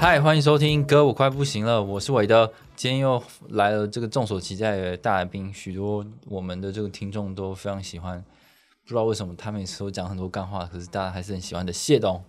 [0.00, 2.52] 嗨，欢迎收听哥，我快不行了，我是韦德。
[2.76, 8.24] 今天又来了这个众所期待的大来宾，许多我们的这个听众都非常喜欢，
[8.84, 12.22] 不知道为什么他每次都讲很多干话，可是大家还是很喜欢的谢董。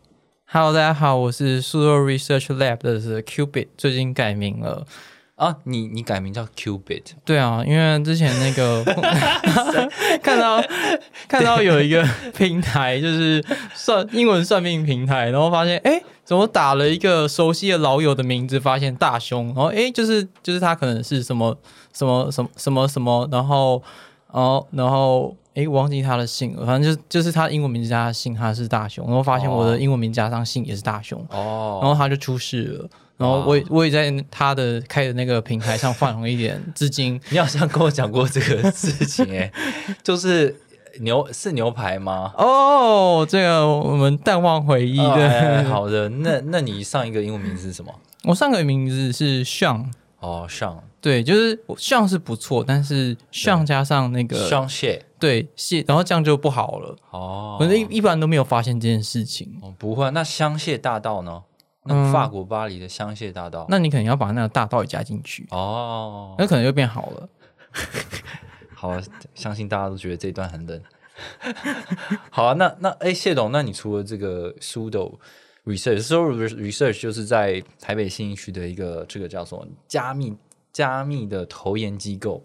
[0.47, 4.87] Hello，大家好，我是苏州 Research Lab 的是 Qubit，最近改名了。
[5.39, 8.83] 啊，你你改名叫 Qbit，对啊，因为之前那个
[10.21, 10.61] 看到
[11.29, 13.41] 看到有一个平台，就是
[13.73, 21.57] 算英文算命平台，然后发现哎，诶怎么打了一个熟悉的老友的名字，发现大雄，然后哎，就是就是他可能是什么
[21.93, 23.81] 什么什么什么什么，然后
[24.33, 29.71] 然后然后哎，我忘记他的姓了，反正就是就是他英文名字加他姓，他是大雄，然后发现我哦。
[29.71, 32.89] 的英文名加上姓也是大雄，哦，然后他就出事了。
[33.19, 39.51] 然后我也我也在他的开的那个平台上放了一点资金， 你好像跟我讲过这个事情哎、
[40.01, 40.55] 就是
[41.01, 42.33] 牛是牛排吗？
[42.37, 45.27] 哦，这个我们淡忘回忆哦的。
[45.27, 47.93] 哎 好的，那那你上一个英文名字是什么？
[48.23, 49.85] 我上个名字是 Sean，
[50.19, 56.95] 哦，上对，就是 Sean 是不错，但是 Sean 加上那个上蟹对蟹，然后这样就不好了。
[57.11, 59.57] 哦，我一一般都没有发现这件事情。
[59.61, 61.43] 哦不会，那香榭大道呢？
[61.85, 67.29] 那嗯法国巴黎的香榭大道，那你可能要把那个大道也加进去，哦，那可能就变好了。
[68.75, 68.99] 好，
[69.33, 70.81] 相信大家都觉得这一段很冷。
[72.31, 75.17] 好啊，那那哎，谢董，那你除了这个 Sudo
[75.65, 80.37] Research，Sudo Research 就是在台北信义区的一个这个叫做加密
[80.71, 82.41] 加密的投研机构，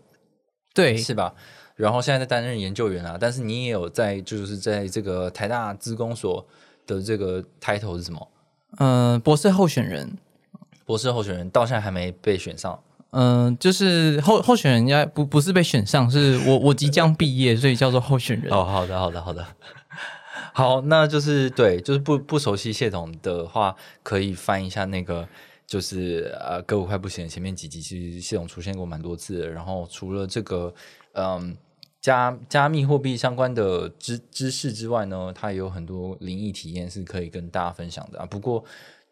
[0.74, 1.34] 对，是吧？
[1.76, 6.44] 然后现在在担任研究员啊，但是你也有在就是在这个台大资工所
[6.86, 8.28] 的这个 title 是什么？
[8.78, 10.16] 嗯、博士候选人，
[10.84, 12.78] 博士候选人，到现在还没被选上。
[13.16, 18.52] 嗯、就是候候选人应该不不是被选上，是我我即将毕业，所以叫做候选人。
[18.52, 19.46] 哦，好的，好的，好的。
[20.52, 25.26] 好，那就是对，就是不不熟悉系统的话，可以翻一下那个，
[25.66, 29.48] 就是呃，歌舞快不行前面几集，其实系统出现过蛮多次的。
[29.48, 30.72] 然后除了这个，
[31.12, 31.56] 嗯，
[32.04, 38.26] 加加密货币相关的知知识之外呢，它也有很多灵异体验是可以跟大家分享的啊。
[38.26, 38.62] 不过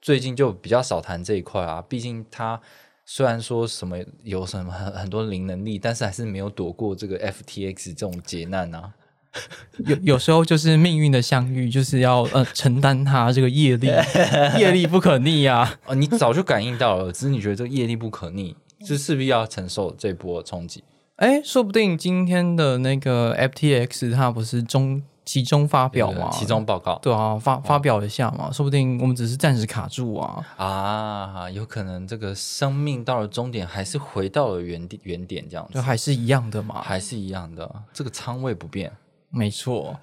[0.02, 2.60] 最近就比较少谈这一块啊，毕竟它
[3.06, 8.92] 虽然说什么有什么很很多灵能力，但是还是没有躲过这个 FTX 这种劫难啊。
[9.86, 13.86] 有有时候就是命运的相遇，就是要呃承担它这个业力，
[14.60, 15.78] 业力不可逆啊。
[15.86, 18.54] 哦，你早就感应到了，只是你觉得这个业力不可逆，
[18.84, 20.84] 是势必要承受这波冲击。
[21.22, 26.28] 哎，说不定今天的那个 FTX 它不是中集中发表吗？
[26.32, 30.44] 其中报告对啊，发发表一下嘛，说不定我们只是暂时卡住啊。
[30.56, 36.82] 啊，有可能这个生命到了终点，还是回到了原点原点这样子，就还是一样的嘛。
[36.82, 38.90] 还是一样的，这个仓位不变，
[39.30, 40.00] 没错，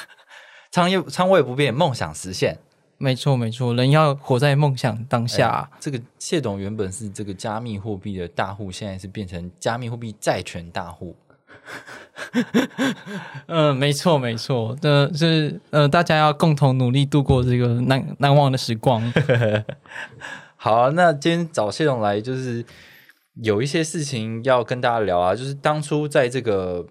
[0.72, 2.56] 仓位仓位不变，梦想实现。
[2.98, 5.70] 没错，没错，人要活在梦想当下。
[5.78, 11.14] 这个谢董原本是这个加密货币的大户，现在是变成加密货币债权大户。
[13.48, 19.12] 嗯、 没错，没错，这是呃，大家要共同努力度过这个难难忘的时光。
[20.56, 22.64] 好啊、那今天找谢董来，就是
[23.42, 26.86] 有一些事情要跟大家聊啊，就是当初在这个，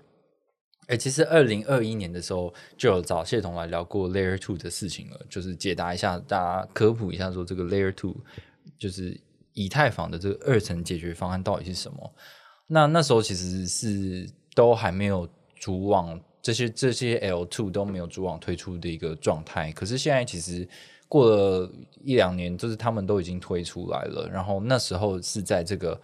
[0.87, 8.15] 哎，其实二零二一年的时候就有找谢董来聊过 Layer Two 的事情了，就是解答一下大家科普一下，说这个 Layer Two
[8.77, 9.19] 就是
[9.53, 12.13] 以太坊的这个二层解决方案到底是什么。
[12.67, 20.67] 那那时候其实是都还没有主网这些这些 L two 都没有主网推出的一个状态，可是现在其实
[21.07, 21.71] 过了
[22.03, 24.29] 一两年，就是他们都已经推出来了。
[24.31, 25.99] 然后那时候是在这个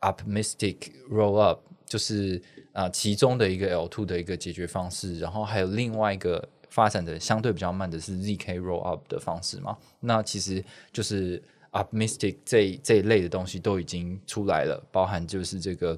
[0.00, 0.76] Optimistic
[1.10, 2.40] Rollup，就是
[2.72, 9.78] 啊、其中的一个 L two 的一个解决方式，然后还有另外一个发展的相对比较慢的是 ZK Rollup 的方式嘛。
[10.00, 11.40] 那其实就是
[11.70, 15.96] Optimistic 这这一类的东西都已经出来了，包含就是这个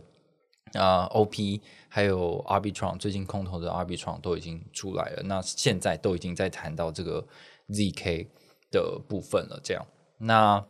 [0.75, 7.27] 啊、OP 还有 Arbitron 最近空投的 Arbitron 都已经出来了，那现在都已经在谈到这个
[7.69, 8.27] ZK
[8.71, 9.59] 的部分了。
[9.62, 9.87] 这样，
[10.19, 10.62] 那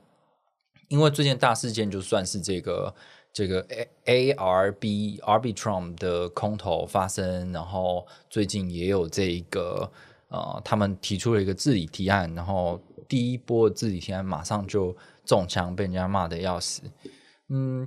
[0.89, 2.95] 因为最近大事件就算是这个
[3.37, 3.61] 这个
[4.07, 9.93] A ARB Arbitrum 的空投发生，然后最近也有这一个
[10.29, 14.97] 呃，他们提出了一个治理提案，然后第一波治理提案马上就
[15.27, 16.81] 中枪，被人家骂的要死。
[17.51, 17.87] 嗯，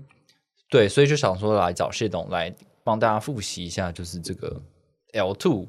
[0.70, 2.54] 对，所以就想说来找谢董来
[2.84, 4.62] 帮大家复习一下，就是这个
[5.14, 5.66] L two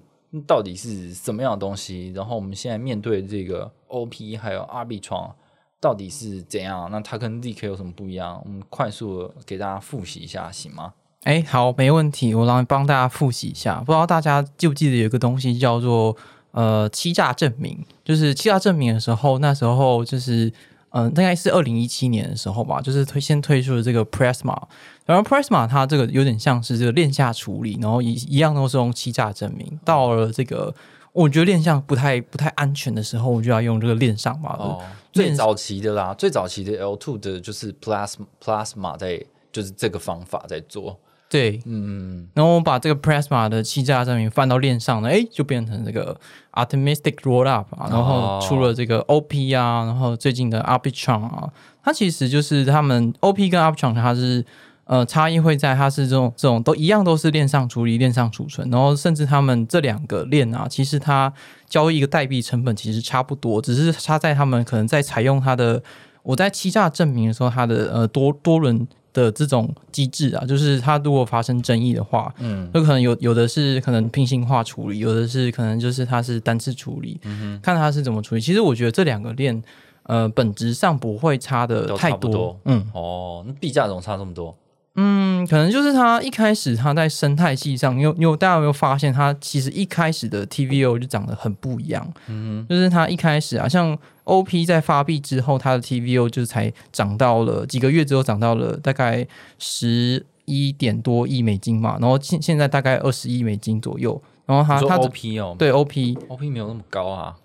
[0.47, 5.33] 到底是什么样的东西，然后我们现在面对这个 OP 还有 Arbitrum
[5.81, 8.41] 到底是怎样，那它跟 ZK 有什么不一样？
[8.44, 10.93] 我们快速的给大家复习一下，行吗？
[11.25, 13.81] 哎，好，没问题，我来帮大家复习一下。
[13.81, 16.17] 不知道大家记不记得有一个东西叫做
[16.53, 20.47] 呃欺诈证明，就是欺诈证明的时候，那时候就是
[20.91, 24.56] 嗯、呃，大概是二零一七年的时候吧，就是推先推出了这个 Prisma，
[25.05, 29.79] 然后 Prisma 它这个有点像是这个链下处理，然后一一样都是用欺诈证明。
[29.85, 30.75] 到了这个
[31.12, 34.56] 我觉得链下不太不太安全的时候，我就要用这个链上嘛。
[34.59, 39.23] 哦，最早期的啦，最早期的 L two 的就是 Plasma Plasma 在
[39.53, 40.99] 就是这个方法在做。
[41.29, 46.19] 对，嗯，然后我把这个 plasma 的欺诈证明放到链上呢，哎，就变成这个
[46.55, 51.49] Optimistic Rollup 啊，然后出了这个 OP 啊，然后最近的 Arbitron 啊，
[51.85, 54.45] 它其实就是他们 OP 跟 Arbitron 它是
[54.90, 61.32] 呃差异会在它是这种这种都一样都是链上处理、链上储存，然后甚至他们这两个链啊，其实它
[61.69, 65.81] 交易一个代币成本其实差不多，只是差在他们可能在采用它的
[66.25, 68.87] 我在欺诈证明的时候，它的呃多多轮。
[69.12, 78.40] 的这种机制啊，就是它如果发生争议的话，嗯，有可能有有的是可能平行化处理，有的是可能就是它是单次处理，嗯看它是怎么处理。
[78.40, 79.60] 其实我觉得这两个链，
[80.04, 84.56] 呃，本质上不会差的太多嗯哦，那币价怎么差这么多？
[84.96, 99.26] 嗯，可能就是它一开始它在生态系上，你有你有大家有没有发现，它其实一开始的 TVO 就长得很不一样，嗯就是它一开始啊，像 OP 在发币之后，它的 TVO 就才涨到了几个月之后涨到了大概
[99.58, 107.37] 十一点多亿美金嘛，然后现现在大概二十亿美金左右，然后它它 OP 哦，对 OP，，OP 没有那么高啊。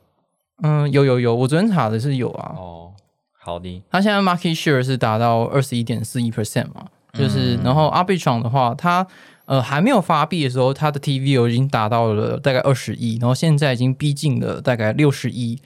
[0.64, 2.92] 嗯，有有有，我昨天查的是有啊，哦，
[3.38, 6.88] 好的，它现在 market share 是达到二十一点四亿 percent 嘛，
[7.18, 9.06] 就是、嗯然后 Arbitrum 的话，它
[9.46, 15.60] 呃还没有发币的时候，它的 TVO 已经达到了大概二十亿，然后现在已经逼近了大概六十亿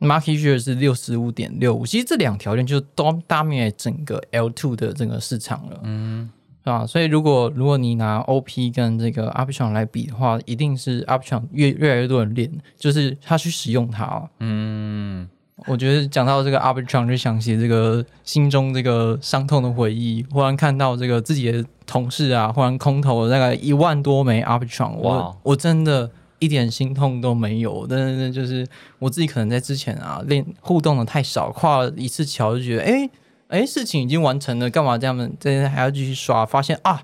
[0.00, 6.30] ，market share 是六十五点六五，其实这两条链就都 dominate 整个 L two 的整个市场了，嗯，
[6.62, 6.86] 是吧？
[6.86, 14.28] 所以如果如果你拿 OP 跟这个 Arbitrum 来比的话，一定是 Arbitrum 越越来越多人练，就是他去使用它哦。
[14.40, 15.28] 嗯，
[15.68, 20.24] 我觉得讲到这个 Arbitrum，就想起这个心中这个伤痛的回忆。
[20.30, 26.10] 忽然看到这个自己的同事啊，忽然空投了大概一万多枚 Arbitrum，哇我我真的
[26.40, 27.86] 一点心痛都没有。
[27.88, 28.66] 但是就是
[28.98, 33.10] 我自己可能在之前啊练互动的太少，跨了一次桥就觉得，哎
[33.48, 35.30] 哎，事情已经完成了，干嘛这样子？
[35.38, 36.44] 这还要继续刷？
[36.44, 37.02] 发现啊。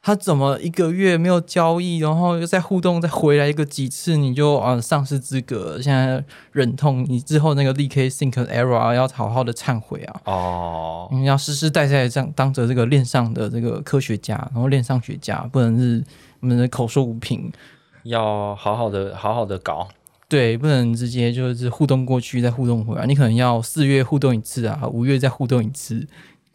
[0.00, 5.78] 他怎么一个月没有交易，然后又再互动，再回来一个几次，你就啊丧失资格？
[5.82, 10.20] 现在忍痛，你之后那个 DK Think Error 要好好的忏悔啊！
[10.24, 16.02] 哦，你要世世代代这样当着这个链上的这个科学家，然后链上学家，不能是
[16.40, 17.52] 我们的口说无凭，
[18.04, 19.88] 要好好的好好的搞。
[20.28, 26.06] 对，不能直接就是互动过去再互动回来，你可能要四月互动一次啊，五月再互动一次，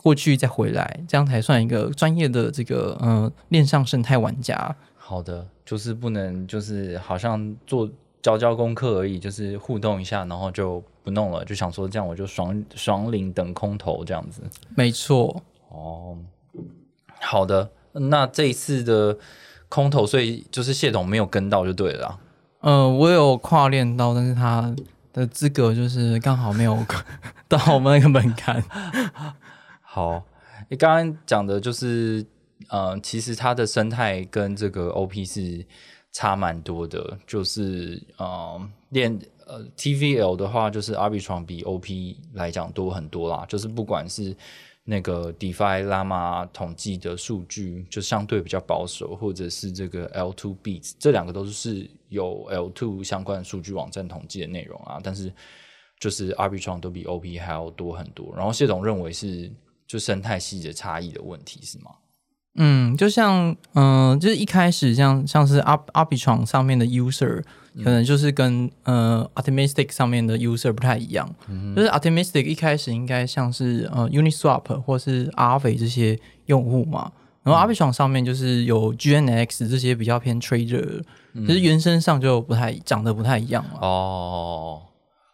[0.04, 4.76] 过去再回来，这样才算一个专业的这个嗯链上生态玩家。
[4.98, 7.90] 好的，就是不能就是好像做
[8.22, 14.42] 交交功课而已，就是互动一下，然后就不弄了，就想说这样我就爽爽领等空投这样子。
[14.76, 16.18] 没错，哦，
[17.22, 19.18] 好的，那这一次的
[19.70, 22.20] 空投，所以就是谢董没有跟到就对了啦。
[22.62, 24.74] 嗯，我有跨链到，但是他
[25.12, 26.78] 的资格就是刚好没有
[27.48, 28.64] 到我们那个门槛。
[29.96, 30.24] 好，
[30.72, 32.26] 你刚刚讲的就是，
[32.70, 35.64] 呃，其实它的生态跟这个 OP 是
[36.12, 38.60] 差蛮多的，就是呃，
[38.90, 44.36] 练呃 TVL 的话，就是 Arbitrum 比 OP 来讲多很多啦，就是不管是
[44.84, 55.32] 那个 DeFi Llama 统计的数据，就相对比较保守，或者是这个 L2 Beats，这两个都是有 L2 相关数据网站统计的内容啊，但是
[56.00, 58.34] 就是 Arbitrum 都比 OP 还要多很多。
[58.36, 59.52] 然后谢总认为是
[59.88, 61.92] 就生态系的差异的问题是吗？
[62.56, 67.42] 嗯，就像嗯、呃就是一开始像像是 Ar Arbitrum 上面的 user，
[67.84, 71.28] 可能就是跟呃 Optimistic 上面的 user 不太一样。
[71.76, 77.12] 就是 Optimistic 一开始应该像是呃 Uniswap 或是 Aave 这些用户嘛，
[77.42, 81.02] 然后 Arbitrum 上面就是有 GNX 这些比较偏 trader，
[81.34, 83.80] 就是原生上就不太长得不太一样了。
[83.82, 84.84] 哦，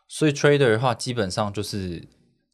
[0.08, 2.08] 所以 Trader 的话，基本上就是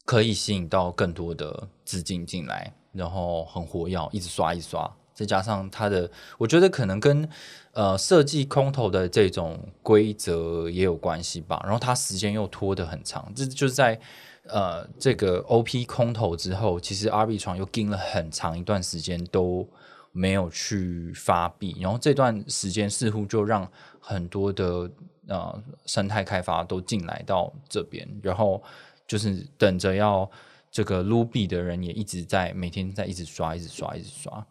[0.06, 7.28] 可以吸引到更多的资金进来，然后很活跃，一直刷一刷，再加上它的，我觉得可能跟
[7.72, 11.60] 呃设计空投的这种规则也有关系吧。
[11.64, 14.00] 然后它时间又拖得很长，这就是在
[14.44, 19.68] 呃这个 OP 空投之后，其实 RB 床又盯了很长一段时间都
[20.12, 24.88] 没有去发币，然后这段时间似乎就让很多的
[25.26, 28.62] 呃生态开发都进来到这边，然后
[29.06, 30.28] 就是等着要
[30.70, 34.46] 这个撸币的人也一直在每天在一直刷，一直刷，一直刷。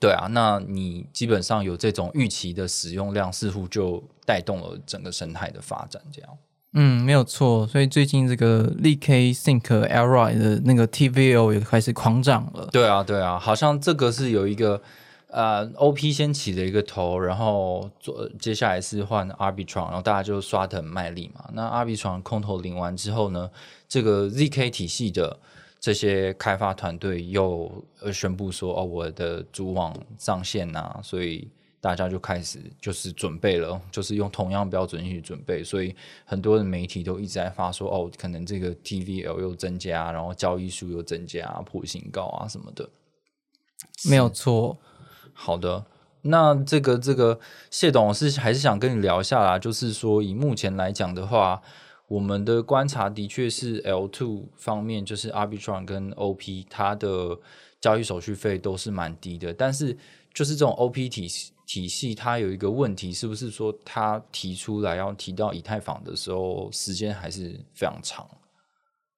[0.00, 6.00] 对啊，那你基本上有这种预期的使用量，似乎就带动了整个生态的发展。
[6.12, 6.30] 这样，
[6.74, 7.66] 嗯，没有错。
[7.66, 12.68] 所以最近这个 Lk Sync Alright 的那个 T V O 也开始狂涨了。
[12.70, 14.80] 对啊，对啊，好像这个是有一个
[15.28, 21.48] 呃 OP 先起的一个头，然后做接下来是换 Arbitron，然后大家就刷的很卖力嘛。
[21.52, 23.50] 那 Arbitron 空头领完之后呢，
[23.88, 25.38] 这个 ZK 体系的。
[25.80, 27.70] 这些开发团队又
[28.00, 31.48] 呃宣布说哦，我的主网上线呐，所以
[31.80, 35.94] 大家就开始就是准备了，就是用同样标准去准备，所以
[36.24, 42.90] 很多的媒体都一直在发说哦，可能这个 TVL 又增加，然后交易数又增加，破新高啊什么的，
[44.10, 44.76] 没有错。
[45.40, 45.84] 好的，
[46.22, 47.38] 那这个这个
[47.70, 51.62] 谢董是还是想跟你聊一下啦，就是说以目前来讲的话。
[52.08, 57.38] 我们的观察的确是 L two 方面，就是 Arbitron 跟 OP，它的
[57.82, 59.52] 交易手续费都是蛮低的。
[59.52, 59.94] 但是，
[60.32, 61.28] 就是这种 OP 体
[61.66, 68.26] 体系，它有一个问题，是不是说它提出来要提到以太坊的时候，时间还是非常长？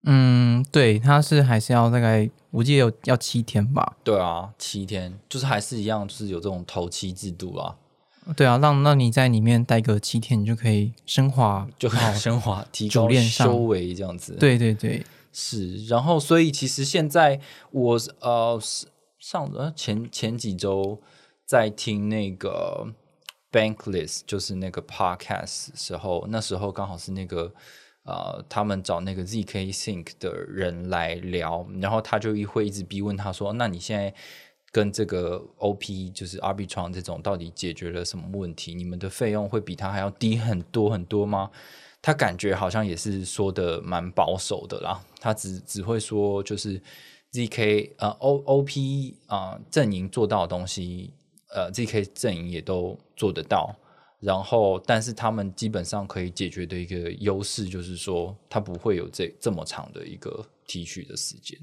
[0.05, 3.97] 嗯，对，他是还是要大概，我记得有要七天吧？
[4.03, 7.77] 对啊，七天，就是还是一样，就是有这种头期制度啊。
[8.37, 14.37] 对啊，让让你在里面待个七天，你就可以升华，就升华提高修为这样子。
[14.39, 15.87] 对对对，是。
[15.87, 17.41] 然后，所以其实现在
[17.71, 18.61] 我呃
[19.19, 21.01] 上呃前前几周
[21.45, 22.87] 在听那个
[23.51, 27.53] Bankless，就是那个 Podcast 时候，那时候刚好是那个
[28.11, 34.13] 呃他们找那个 ZK Think 的人来聊，然后他就一会一直逼问他说：“那你现在？”
[34.73, 38.73] 跟这个 OP 就是 Arbitron 这种到底解决了什么问题？
[38.73, 41.51] 你们的费用会比他还要低很多很多吗？
[42.01, 45.05] 他感觉好像也是说的蛮保守的啦。
[45.19, 46.81] 他只只会说就是
[47.33, 51.13] ZK 呃 O OP 啊阵营做到的东西，
[51.53, 53.75] 呃 ZK 阵营也都做得到。
[54.21, 61.59] 然后，但是他们基本上可以解决的一个优势就是说，它不会有这这么长的一个提取的时间。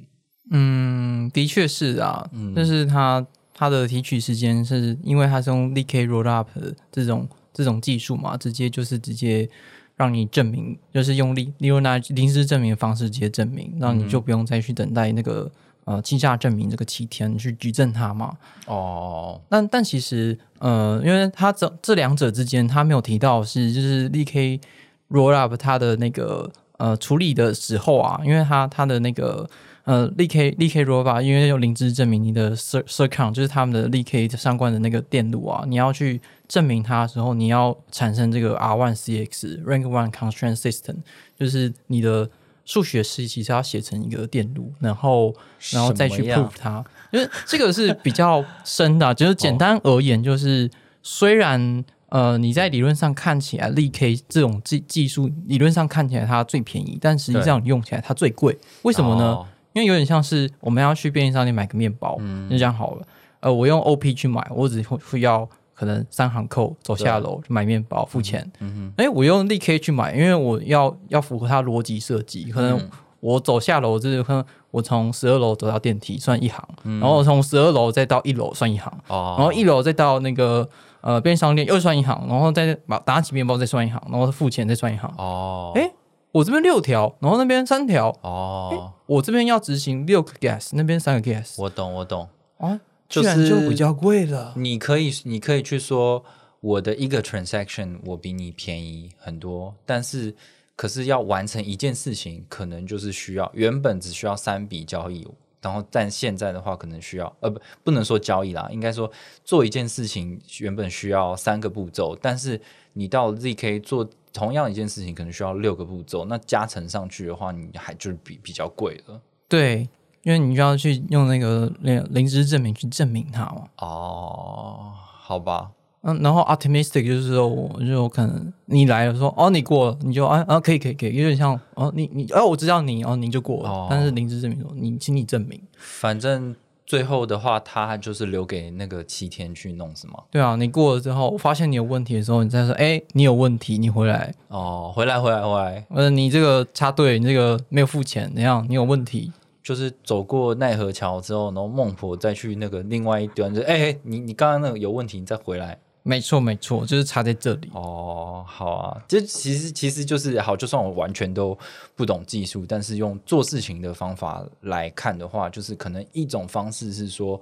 [0.49, 6.47] 嗯，的确是啊，嗯但是它它的提取时间是因为它是用 Lk Rollup
[6.91, 9.49] 这种这种技术嘛，直接就是直接
[9.95, 15.51] 让你证明，就是用利利用那临时证明的方式直接证明，那你就不用再去等待那个
[15.87, 18.37] 呃计价证明这个七天去举证它嘛。
[18.67, 24.61] 哦，但但其实呃，因为他这这两者之间，他没有提到是就是 Lk
[25.09, 29.49] Rollup 它的那个呃处理的时候啊，因为它它的那个。
[29.87, 40.97] 呃，立 K 立 K Roba，因为用灵芝证明你的 circuit 就是他们的立 K 相关的那个电路啊，你要去证明它的时候，你要产生这个 R one CX Rank One Constraint System，
[41.39, 42.29] 就是你的
[42.67, 45.33] 数学式其实要写成一个电路，然后
[45.71, 50.69] 然后再去 prove 它，因为这个是比较深的，就是简单而言，就是
[51.01, 59.45] 虽然呃你在理论上看起来力 K 这种技技术理论上看起来它最便宜，但实际上用起来它最贵，为什么呢？
[59.71, 62.49] 因为有点像是我们要去便利商店买个面包，嗯。
[62.49, 63.07] 就这样好了。
[63.39, 68.49] 呃，我用 OP 去买，我只会会要可能三行扣，走下楼买面包付钱。
[68.59, 80.67] 嗯哼哎，我用 DK 去买，因为我要要符合它逻辑设计，可能我走下楼就是可能我从十二楼走到电梯算一行，然后从十二楼再到一楼算一行，哦然后一楼再到那个
[81.01, 85.13] 呃便利商店又算一行，然后再把打起面包再算一行，然后付钱再算一行。
[85.17, 85.91] 哦，哎。
[86.33, 88.15] 我这边六条，然后那边三条。
[88.21, 91.55] 哦，我这边要执行六个 gas，那边三个 gas。
[91.57, 92.27] 我懂，我懂。
[92.59, 94.53] 啊，就是就比较贵了。
[94.55, 96.23] 你可以，你可以去说
[96.59, 100.35] 我的一个 transaction 我比你便宜很多，但是
[100.75, 105.27] 可是要完成一件事情，可能就是需要原本只需要三笔交易，
[105.61, 109.11] 然后但现在的话可能需要呃不不能说交易啦，应该说
[109.43, 112.59] 做一件事情原本需要三个步骤，但是
[112.93, 114.09] 你到 zk 做。
[114.33, 119.19] 同样一件事情可能需要六个步骤，那加成上去的话，你还就是比比较贵了。
[119.47, 119.89] 对，
[120.27, 123.63] 因为你就要去用那个那临时证明去证明它嘛。
[123.77, 124.91] 哦，
[125.21, 125.71] 好吧。
[126.01, 133.87] 嗯，然后 optimistic 就是说，我就可能你来了说，哦，你过了，你就啊啊，可以可以可以，有点像哦，你你哦，我知道你哦，你就过了。
[133.89, 135.57] 但是临时证明说，你请你证明。
[135.77, 136.53] 反正
[136.85, 140.15] 最后的话，他就是留给那个七天去弄，是吗？
[140.29, 148.65] 对啊，你过了之后，发现你有问题的时候，你再说，哎，你有问题，你回来，哦，回来，回来，回来，呃，你这个插队，你这个没有付钱，怎样？
[148.69, 149.31] 你有问题，
[149.67, 155.77] 就是走过奈何桥之后，然后孟婆再去那个另外一端，就哎、你你刚刚那个有问题，你再回来。
[156.03, 157.69] 没错没错，就是差在这里。
[157.73, 161.57] 哦，好啊，这其实其实就是好，就算我完全都
[161.97, 167.41] 不懂技术，但是用做事情的方法来看的话，就是可能一种方式是说，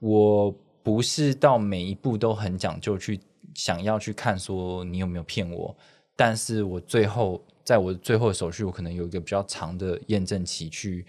[0.00, 3.20] 我不是到每一步都很讲究去
[3.54, 5.72] 想要去看说你有没有骗我，
[6.16, 11.06] 但是我最后在我最后的手续，我可能有一个比较长的验证期去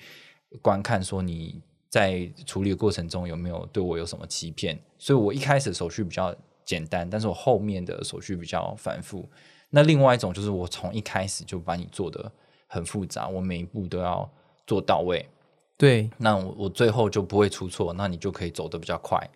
[0.62, 9.30] 观看说你在处理的过程中有没有对我有什么欺骗，所以我一开始手续比较简单，但是我后面的手续比较繁复。
[9.70, 12.32] 那另外一种就是我从一开始就把你做的
[12.68, 14.30] 很复杂，我每一步都要
[14.68, 15.26] 做到位，
[15.78, 19.30] 对那我我最后就不会出错，那你就可以走得比较快。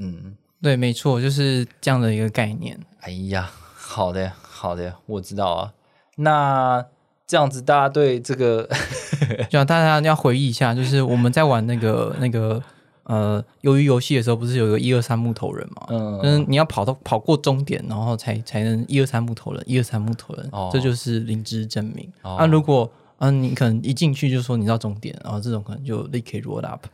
[0.00, 2.78] 嗯，对，没错，就是这样的一个概念。
[3.00, 5.74] 哎呀，好的好的，我知道啊。
[6.16, 6.86] 那
[7.30, 8.68] 这样子，大家对这个
[9.48, 12.60] 就像大家要回忆一下，就是我们在玩那个那个
[13.04, 15.86] 呃鱿鱼游戏的时候，不是有一个一二三木头人嘛？
[15.90, 22.10] 嗯就是你要跑到跑过终点，然后才才能一二三木头人，一二三木头人，哦这就是灵芝证明。
[22.22, 26.86] 哦啊，如果嗯、你可能一进去就说你到终点，然后这种可能就立刻 roll up。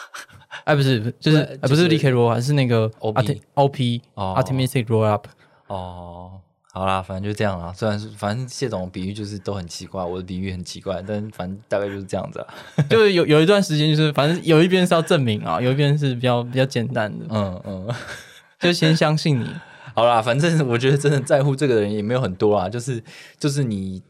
[0.64, 5.26] 哎，不是，就是不是立刻 roll，up，是那个 OP OP 哦 optimistic roll up。
[5.66, 6.40] 哦，
[6.76, 7.72] 好啦，反正就这样啦。
[7.72, 12.54] 虽然是反正谢总比喻就是都很奇怪，我的比喻很奇怪，但反正大概就是这样子啊。
[12.90, 17.94] 就是有有一段时间，就是反正有一边是要证明啊，有一边是比较比较简单的，嗯嗯。
[18.60, 19.46] 就先相信你。
[19.96, 23.02] 好啦，反正我觉得真的在乎这个的人也没有很多啊，就是
[23.38, 24.02] 就是你，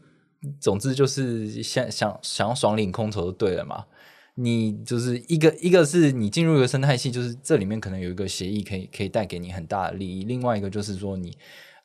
[0.59, 3.85] 总之就是想想想要爽领空投就对了嘛。
[4.35, 11.33] 你就是一个一个是你进入一个生态系，就是这里面可能有一个协议可以可以带给你很大的利益，另外一个就是说你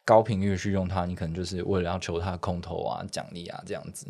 [0.05, 4.07] 高频率去用它，你可能就是为了要求它空投啊、奖励啊这样子。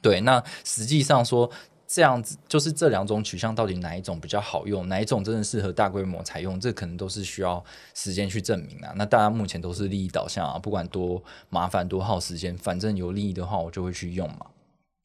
[0.00, 1.50] 对，那实际上说
[1.86, 7.64] 这样子，就是这两种取向到底哪一种比较好用，哪一种真的适合大规模采用，这可能都是需要
[7.94, 8.92] 时间去证明啊。
[8.94, 14.46] 那大家目前都是利益导向啊，不管多麻烦多耗时间，反正有利益的话，我就会去用嘛。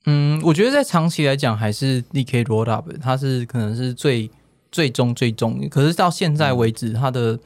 [0.05, 4.29] 嗯，我觉得在长期来讲，还是 DK roll up，它是可能是最
[4.71, 7.39] 最终最终，可是到现在为止，它的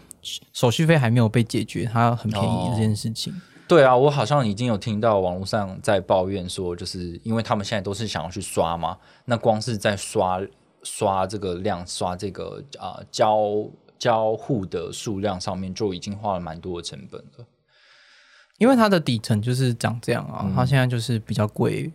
[0.53, 3.33] 手续费还没有被解决，它很便宜这件事情。
[3.67, 10.39] 对啊，我好像已经有听到网络上在抱怨说，就是因为他们现在都是想要去刷嘛，那光是在刷
[10.83, 13.67] 刷这个量、刷这个啊、交
[13.99, 17.45] 交互的数量上面，就已经花了蛮多的成本了。
[18.57, 21.91] 因为它的底层就是长这样啊，它现在就是比较贵，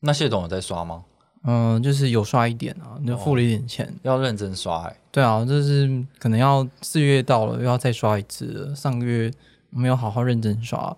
[0.00, 1.04] 那谢董有在刷吗？
[1.44, 3.92] 嗯、就是有刷一点啊，你就付了一点钱。
[4.02, 8.76] 要认真刷哎、对啊，就是可能要四月到了，又要再刷一次了。
[8.76, 9.32] 上个月
[9.70, 10.96] 没有好好认真刷，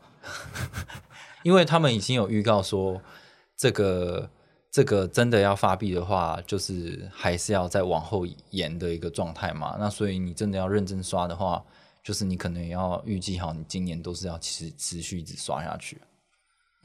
[1.43, 3.01] 因为他们已经有预告说，
[3.57, 4.29] 这个
[4.71, 9.77] 这个真的要发币的话，就是还是要再往后延的一个状态嘛。
[9.79, 11.65] 那所以你真的要认真刷的话，
[12.03, 15.99] 就是你可能也要预计好，你今年都是要持持续一直刷下去。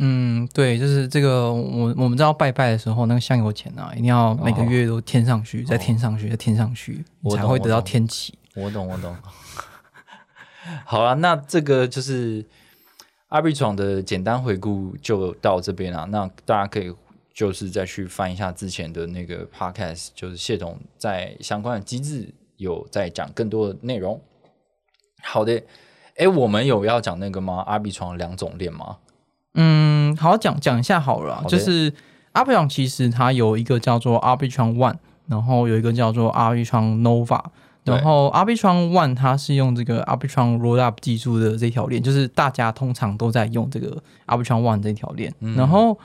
[0.01, 8.39] 嗯，对，就是这个，我我们知道拜拜的时候，那个香油钱啊，一定要每个月都添上去，再添上去，再添上去，我才会得到天启。
[8.55, 9.13] 我懂，我懂。
[10.85, 12.45] 好了，那这个就是
[13.27, 16.05] 阿比闯的简单回顾就到这边了。
[16.05, 16.95] 那大家可以
[17.33, 24.21] 就是再去翻一下之前的那个 podcast，就是谢总在相关的机制有在讲更多的内容。
[25.21, 25.61] 好的，
[26.15, 27.63] 哎，我们有要讲那个吗？
[27.67, 28.97] 阿比闯两种链吗？
[29.53, 31.93] 嗯，好讲讲一下好了就是
[32.33, 34.95] 阿比创其实它有一个叫做 Arbitron One，
[35.27, 37.41] 然后有一个叫做 Arbitron Nova。
[37.85, 45.33] 然后 Arbitron One 它是用这个 Arbitron Rollup 技术的这条链，就是大家通常都在用这个 Arbitron One 这条链。
[45.55, 45.97] 然后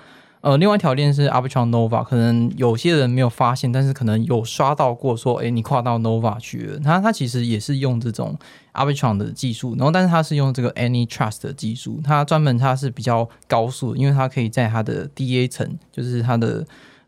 [0.44, 6.78] 呃，另外一条链是 Arbitron Nova，可能有些人没有发现，但是可能有刷到过说，诶，你跨到 Nova 去了。
[6.80, 8.36] 它它其实也是用这种
[8.74, 16.62] Arbitron 的技术，然后但是它是用这个 Any Trust 的技术，它专门它是比较高速，因为它可以在它的 DA 层，就是它的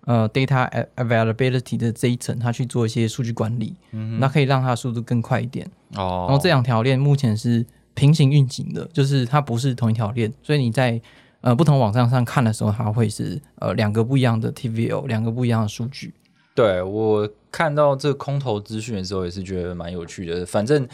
[0.06, 3.74] 呃 data availability 的这一层，它去做一些数据管理，
[4.18, 5.70] 那可以让它速度更快一点。
[5.94, 10.98] 哦，然后这两条链目前是平行运行的，就是它不是同一条链，所以你在
[11.46, 16.12] 呃不同网站上看的时候，它会是呃两个不一样的 TVO，两个不一样的数据。
[16.56, 20.44] 对我看到这空头资讯的时候，也是觉得蛮有趣的。
[20.44, 20.88] 反正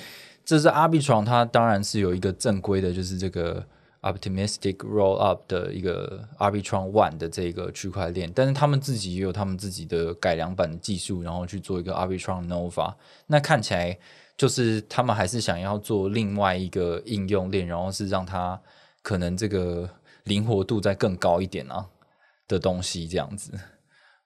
[0.44, 3.64] 这是阿比床，它当然是有一个正规的，就是这个
[4.02, 12.92] optimistic roll up 的一个 Arbitron One 的这个区块链，但是他们自己也有他们自己的改良版的技术，然后去做一个 Arbitron Nova。
[13.26, 13.96] 那看起来
[14.36, 18.60] 就是他们还是想要做另外一个应用链，然后是让它
[19.00, 19.88] 可能这个
[20.24, 21.88] 灵活度再更高一点啊
[22.48, 23.52] 的东西这样子。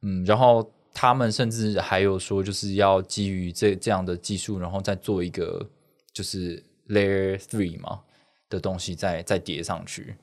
[0.03, 5.69] 嗯，然后他们甚至还有说，就是要基于这这样的技术，然后再做一个
[6.13, 8.01] 就是 Layer Three 嘛。
[8.49, 10.17] 的东西再再叠上去，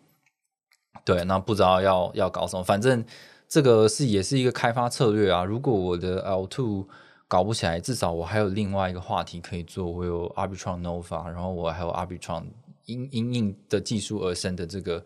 [1.04, 3.04] 对，那不知道要要搞什么，反正
[3.50, 5.44] 这个是也是一个开发策略啊。
[5.44, 6.88] 如果我的 L two
[7.28, 9.92] 搞不起来，至少我还有另外一个话题可以做。
[9.92, 12.46] 我有 Arbitron Nova，然后我还有 Arbitron
[12.86, 15.04] 因因应的技术而生的这个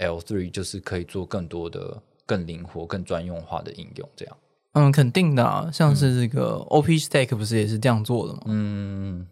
[0.00, 4.08] L three，就是可以做更多的、更灵活、更专用化的应用。
[4.16, 4.36] 这样，
[4.72, 8.40] 嗯，肯定的啊，像是这个 OP Stack 不是也是这样做的吗？
[8.46, 9.26] 嗯，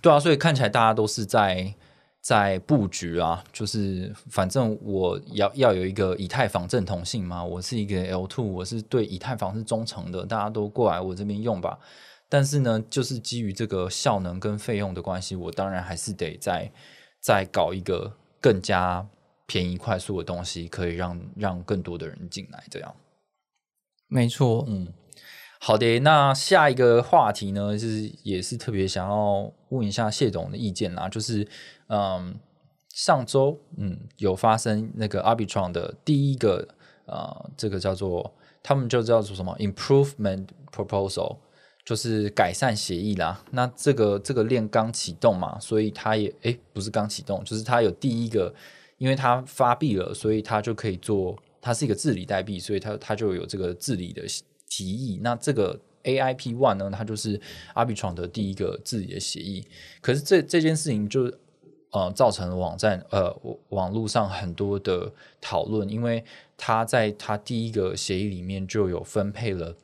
[0.00, 1.74] 对啊，所以看起来大家都是在。
[2.24, 11.78] 在布局啊，就是反正我要要有一个以太坊正统性嘛，我是一个 L two，我是对以太坊是忠诚的，大家都过来我这边用吧。
[12.30, 16.72] 但是呢，就是基于这个效能跟费用的关系，我当然还是得再
[17.20, 19.06] 再搞一个更加
[19.46, 22.64] 便宜快速的东西，可以让让更多的人进来。
[22.70, 22.94] 这样，
[24.08, 24.92] 没错，嗯。
[25.60, 31.48] 好的，那下一个话题呢，就是也是特别想要问一下谢总的意见啦，就是
[31.86, 32.38] 嗯，
[32.90, 36.68] 上周嗯有发生那个 Arbitron 的第一个
[37.06, 41.38] 呃，这个叫做他们就叫做什么 Improvement Proposal，
[41.82, 43.42] 就是改善协议啦。
[43.50, 48.54] 那这个这个链刚启动嘛，所以它也诶不是刚启动，就是它有第一个，
[48.98, 54.22] 因为它发币了，所以它就可以做，它是一个治理代币，所以它它就有这个治理的。
[54.66, 56.90] 提议，那这个 AIP One 呢？
[56.92, 57.40] 它就是
[57.76, 59.64] Arbitron 的第一个治理的协议。
[60.00, 61.32] 可是这这件事情就
[61.92, 63.32] 呃造成了网站呃
[63.68, 66.24] 网络上很多的讨论，因为
[66.56, 69.76] 它在它第一个协议里面就有分配了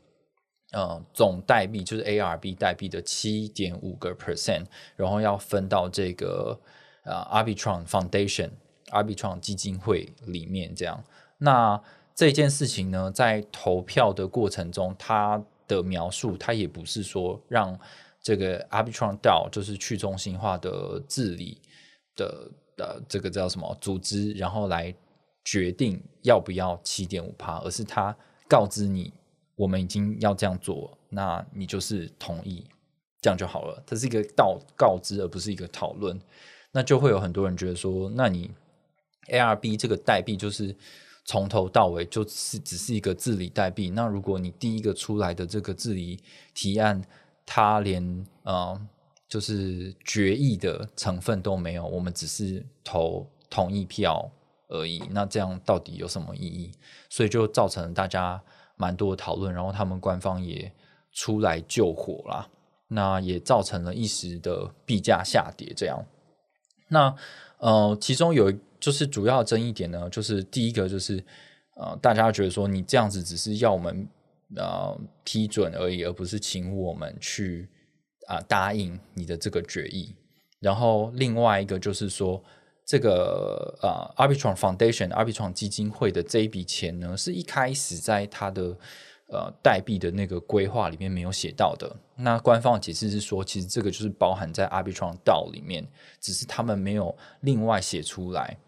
[0.72, 4.64] 呃总代币就是 ARB 代币的七点五个 percent，
[4.96, 6.58] 然后要分到这个
[7.04, 8.50] 呃 Arbitron Foundation
[8.90, 11.02] R B 创基金会里面这样。
[11.38, 11.80] 那
[12.14, 17.78] 这件事情呢，在投票的过程中，它的描述，它也不是说让
[18.22, 21.60] 这个 Arbitron DAO 就是去中心化的治理
[22.14, 24.94] 的的这个叫什么组织，然后来
[25.44, 28.14] 决定要不要七点五趴，而是他
[28.46, 29.10] 告知你，
[29.56, 32.66] 我们已经要这样做，那你就是同意，
[33.22, 33.82] 这样就好了。
[33.86, 36.20] 它是一个告告知，而不是一个讨论。
[36.72, 38.50] 那就会有很多人觉得说，那你
[39.30, 40.76] ARB 这个代币就是。
[41.26, 43.90] 从头到尾就是只是一个治理代币。
[43.90, 46.18] 那如果你第一个出来的这个治理
[46.54, 47.00] 提案，
[47.46, 48.80] 它连呃
[49.28, 54.28] 就是决议的成分都没有，我们只是投同意票
[54.68, 55.00] 而已。
[55.10, 56.72] 那这样到底有什么意义？
[57.08, 58.42] 所以就造成了大家
[58.74, 60.72] 蛮多讨论，然后他们官方也
[61.12, 62.48] 出来救火啦。
[62.88, 65.72] 那也造成了一时的币价下跌。
[65.76, 66.04] 这样，
[66.88, 67.14] 那
[67.58, 68.52] 呃其中有。
[68.80, 71.22] 就是主要争议点呢，就是第一个就是
[71.76, 74.08] 呃，大家觉得说你这样子只是要我们
[74.56, 77.68] 呃批准而已，而不是请我们去
[78.26, 80.14] 啊答应你的这个决议。
[80.58, 82.42] 然后另外一个就是说，
[82.84, 88.76] 这个呃 Arbitron Foundation Arbitron 基金会的这一笔钱呢，是一开始在它的
[89.28, 91.96] 呃代币的那个规划里面没有写到的。
[92.16, 95.86] 那官方的解释是说，其实这个就是包含在 Arbitron DAO 里面，
[96.20, 98.58] 只是他们没有另外写出来。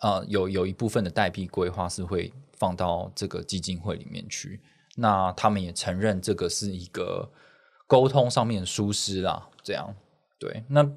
[0.00, 4.60] 呃，有有一部分的代币规划是会放到这个基金会里面去，
[4.96, 7.30] 那他们也承认这个是一个
[7.86, 9.94] 沟通上面疏失啦，这样
[10.38, 10.62] 对。
[10.68, 10.88] 那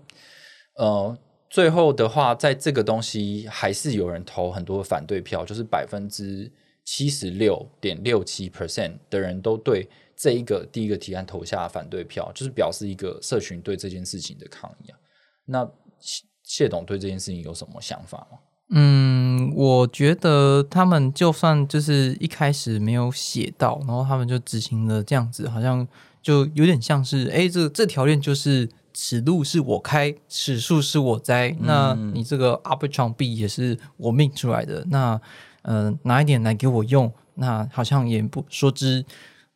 [0.75, 1.17] 呃，
[1.49, 6.51] 最后的话，在这个东西还是有人投很多反对票，就是百分之
[6.85, 14.97] 七十六点六七 percent 的人都对这一个第一个提案投下反对票，就是表示一个社群对这件事情的抗议啊。
[15.45, 15.69] 那
[16.43, 18.37] 谢董对这件事情有什么想法吗？
[18.73, 25.85] 嗯，我觉得他们就算就是一开始没有写到，然后他们就执行了这样子，好像
[26.21, 35.19] 就有点像是，哎，这这条链就是此路是我开，此树是我栽，那你这个 Arbitron B 也是我命出来的，那
[35.63, 39.05] 呃拿一点来给我用，那好像也不说之，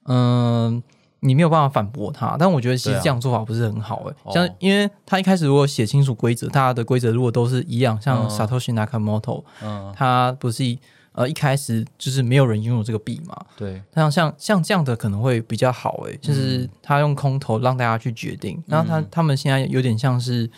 [0.03, 0.83] 嗯。
[1.25, 4.15] 你没有办法反驳他，但我觉得其实这样做法不是很好诶。
[4.31, 10.77] 像因为他一开始如果写清楚规则，大家的规则如果都是一样，像 Satoshi Nakamoto，嗯，他不是
[11.13, 13.35] 呃一开始就是没有人拥有这个币嘛？
[13.57, 20.49] 对，像像像这样的可能会比较好诶，就是他用空投让大家去决定，然后他他们现在有点像是，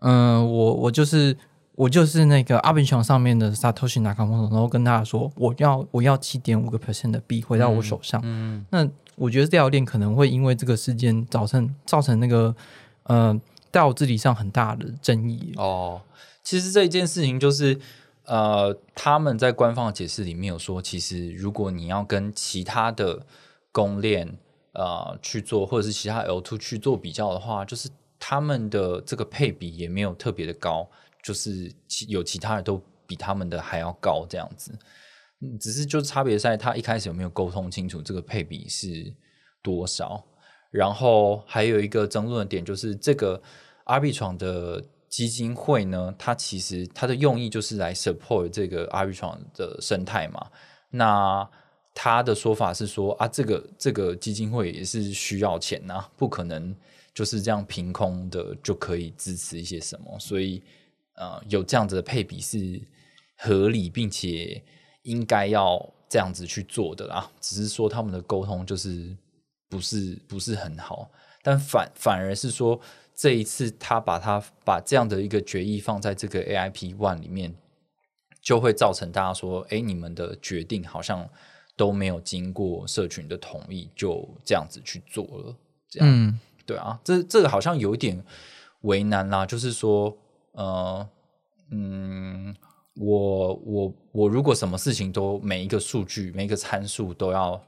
[0.00, 1.36] 嗯，我我就是。
[1.76, 8.20] 我就是那个阿比床上面的 Satoshi Nakamoto，然后跟大家说我要我要七点五个 percent 的币回到我手上。
[8.22, 12.54] 嗯，那我觉得这条链可能会因为这个事件造成造成那个
[13.04, 13.38] 呃
[13.70, 15.52] 道治理上很大的争议。
[15.56, 16.00] 哦，
[16.42, 17.78] 其实这一件事情就是，
[18.24, 23.26] 呃，他们在官方的解释里面有说，其实如果你要跟其他的
[23.70, 24.36] 公链
[24.72, 30.88] 呃去做，或者是其他 L two 去做比较的话，就是他们的这个配比也没有特别的高，
[31.22, 34.72] 就是其有其他人都比他们的还要高这样子。
[35.58, 39.12] 只是就差别在他一开始有没有沟通清楚这个配比是
[39.62, 40.24] 多少，
[40.70, 43.40] 然后还有一个争论点就是这个
[43.84, 50.50] 阿比床的基金会呢，它其实它的用意就是来 support 这个阿比床的生态嘛。
[50.90, 51.48] 那
[51.94, 56.74] 他的说法是说啊，这个这个基金会也是需要钱呐、不可能
[57.12, 60.62] 就是这样凭空的就可以支持一些什么，所以
[61.16, 62.80] 呃，有这样子的配比是
[63.36, 64.62] 合理，并且
[65.02, 67.30] 应该要这样子去做的啦。
[67.40, 69.16] 只是说他们的沟通就是
[69.68, 71.10] 不是不是很好，
[71.42, 72.80] 但反反而是说
[73.14, 77.54] 这一次他把他把这样的一个决议放在这个 AIP One 里面，
[78.40, 81.28] 就会造成大家说，哎，你们的决定好像
[81.76, 85.54] 都没有经过社群的同意，就这样子去做了，
[85.88, 86.08] 这样。
[86.08, 88.24] 嗯，对啊，这这个好像有一点
[88.82, 90.16] 为难啦，就是说，
[90.52, 91.08] 呃，
[91.70, 92.54] 嗯，
[93.00, 97.58] 我我我如果什么事情都每一个数据、每一个参数都要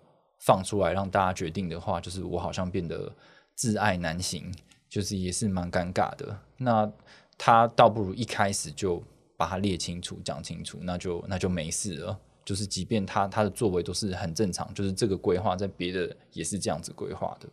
[0.41, 3.11] 放出来让大家决定的话，就是我好像变得
[3.55, 4.53] 自爱难行，
[4.91, 6.39] 就是也是蛮尴尬的。
[6.59, 6.91] 那
[7.39, 9.03] 他倒不如一开始就
[9.35, 12.19] 把它列清楚、讲清楚，那就那就没事了。
[12.45, 17.49] 就是即便他他的作为都是很正常，就是这个规划在别的也是这样子规划的。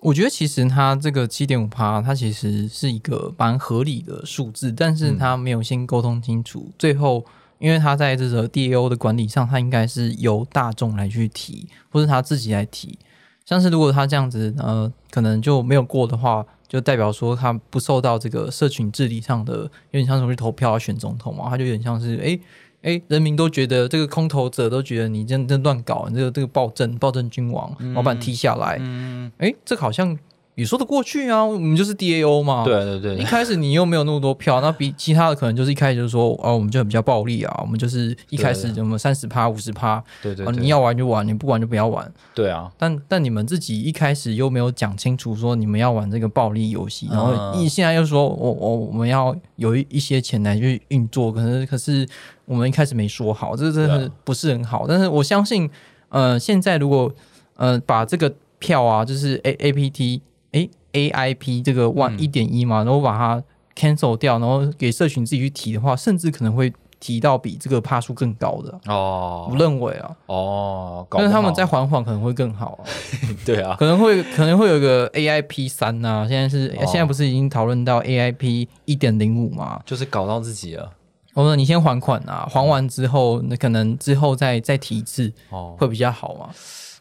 [0.00, 6.70] 我觉得其实它这个七点五趴，它其实是一个蛮合理的数字，但是它没有先沟通清楚。
[6.78, 7.24] 最后，
[7.58, 12.96] 因为他在这个 DAO 的管理上，他应该是由大众来去提，或是他自己来提。
[13.44, 22.38] 像是如果他这样子，呃，可能就没有过的话，就代表说他不受到这个社群治理上的，有点像是去投票啊选总统嘛，他就有点像是，诶
[22.82, 30.16] 诶，人民都觉得这个空头者都觉得你这样这乱搞，你这个这个暴政暴政君王，老板踢下来，嗯，哎，这个好像
[30.58, 42.12] 也说得过去啊，我们就是 DAO 嘛。，对对对一开始你又没有那么多票， 那比其他的可能就是一开始就是说，哦，我们就比较暴力啊，我们就是一开始对我们三十趴、五十趴，哦，对对对，你要玩就玩，你不玩就不要玩。
[42.34, 52.04] 对啊，但但你们自己一开始又没有讲清楚说你们要玩这个暴力游戏，然后嗯你现在又说我我我们要有一一些钱来去运作，可是可是
[52.46, 54.86] 我们一开始没说好，这真的不是很好。
[54.88, 55.70] 但是我相信，
[56.08, 57.12] 呃，现在如果
[57.54, 60.20] 呃把这个票啊，就是 A A P T
[60.52, 63.42] 诶 A I P 这个 one 嗯一点一嘛，然后把它
[63.76, 68.76] cancel 掉，然后给社群自己去提的话，甚至可能会提到比这个帕数更高的。
[68.86, 72.84] 哦我认为啊，哦，但是他们再缓缓可能会更好啊。
[73.46, 79.80] 对啊，可能会可能会有一个 AIP 三呐、现在是、哦现在不是已经讨论到 AIP 一点零五嘛？
[79.86, 80.90] 就是搞到自己了
[81.34, 85.76] 我说你先还款啊，还完之后，那可能之后再再提一次哦。
[85.78, 86.48] 会比较好嘛？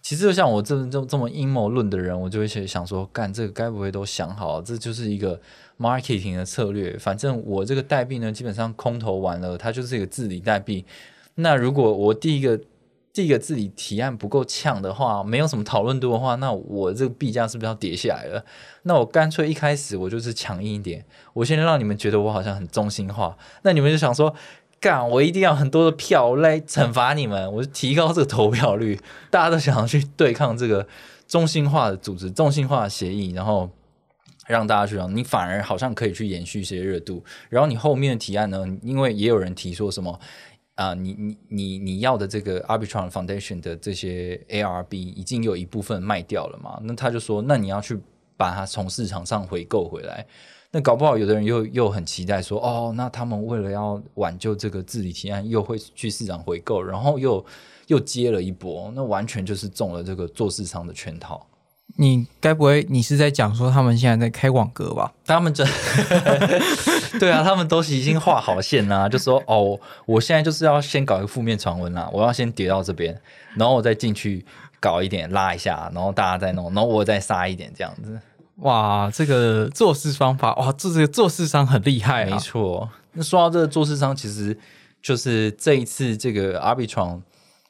[0.07, 4.61] 其实就像我这这这么阴谋论的人，我就会想说，干这个该不会都想好？
[4.61, 5.37] 这就是一个
[5.77, 6.97] marketing 的策略。
[6.97, 10.85] 反正我这个代币呢，基本上空投完了，它就是一个治理代币。
[11.35, 12.57] 那如果我第一个
[13.11, 18.45] 第一个治理提案不够呛的话，没有什么讨论度的话，那我这个币价是不是要跌下来了？
[18.83, 24.33] 那我干脆一开始我就是强硬一点，我先让你们觉得我好像很中心化，那你们就想说。
[24.79, 25.09] 干！
[25.09, 28.99] 我一定要很多的票来惩罚你们，我就提高这个投票率。
[29.31, 30.87] 大家都想要去对抗这个
[31.27, 33.69] 中心化的组织、中心化的协议，然后
[34.45, 37.23] 让大家去让你反而好像可以去延续一些热度。
[37.49, 40.19] 然后你后面的提案呢，因为也有人提说什么
[40.75, 46.79] 啊、你你你你要的这个 Arbitron Foundation 的这些 ARB 已经有一部分卖掉了嘛？
[46.83, 47.99] 那他就说，那你要去
[48.37, 50.23] 把它从市场上回购回来。
[50.77, 57.43] 那搞不好有的人又又很期待说，哦，那他们为了要挽救这个治理提案，又会去市场回购，然后又
[57.87, 61.43] 又接了一波，那完全就是中了这个做市场的圈套。
[61.95, 65.11] 你该不会你是在讲说他们现在在开网格吧？
[65.25, 65.65] 他们真
[67.19, 73.19] 对啊，他们都是已经画好线啦、就说哦，我现在就是要先搞一个负面传闻啦，我要先跌到这边，
[73.55, 74.45] 然后我再进去
[74.79, 78.19] 搞一点拉一下，然后大家再弄，然后我再杀一点这样子。
[78.57, 82.37] 哇，这个做事方法哇，这这个做事商很厉害没！
[82.39, 84.57] 错，那说到这个做事商，其实
[85.01, 87.21] 就是这一次这个 Arbitron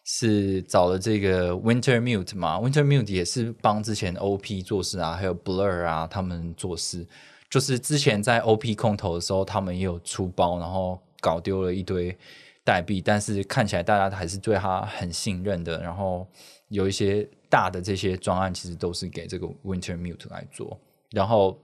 [0.05, 7.05] 是找了这个 Winter Mute 嘛，Winter Mute 也是帮之前 OP 做事啊，还有 Blur 啊他们做事。
[7.49, 12.17] 就是之前在 OP 空投的时候，他们也有出包，然后搞丢了一堆
[12.63, 15.81] 代币，但是看起来大家还是对他很信任的。
[15.81, 16.27] 然后
[16.67, 20.79] 有一些大的这些专案，其实都是给这个 Wintermute 来做。
[21.11, 21.57] 然后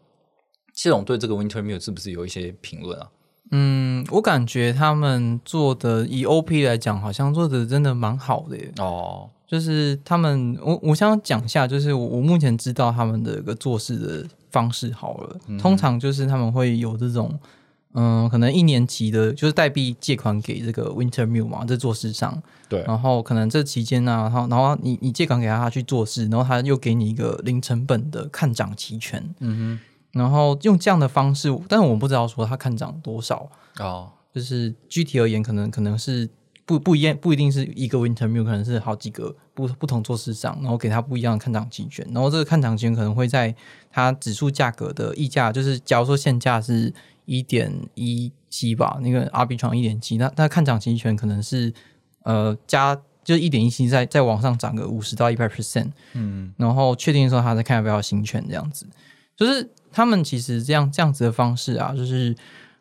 [0.74, 3.10] 谢总对这个 Wintermute 是不是有一些评论啊？
[3.52, 8.72] 嗯，我感觉他们做的以 OP 来讲，好像做的真的蛮好的耶。
[8.78, 17.38] 哦，就是他们，我我想讲一下，就是我我目前知道他们的一个做事的方式好了，通常就是他们会有这种，
[17.94, 29.80] 嗯，可能一年期的，就是代币借款给这个 Wintermute 嘛，在做市上，对，然后可能这期间呢，然后然后你你借款给他，他去做事，然后他又给你一个零成本的看涨期权，嗯哼。
[30.14, 36.30] 然后用这样的方式，但是我不知道说他看涨多少，哦，就是具体而言，可能可能是
[36.66, 43.56] 不不一样，不一定是一个 Wintermute，可能是好几个不不同做市上，然后给他不一样的看涨期权，然后这个看涨期权可能会在
[43.92, 46.94] 它指数价格的溢价，就是假如说现价是
[47.26, 51.74] 一点一七吧，那个 R B 床一点七，那那看涨期权可能是
[52.24, 56.54] 呃加就是一点一七，再再往上涨个五十到一百 percent，嗯。
[56.58, 58.86] 然后确定的时候他再看要不要行权这样子，
[59.36, 62.36] 就是他们其实这样这样子的方式啊，就是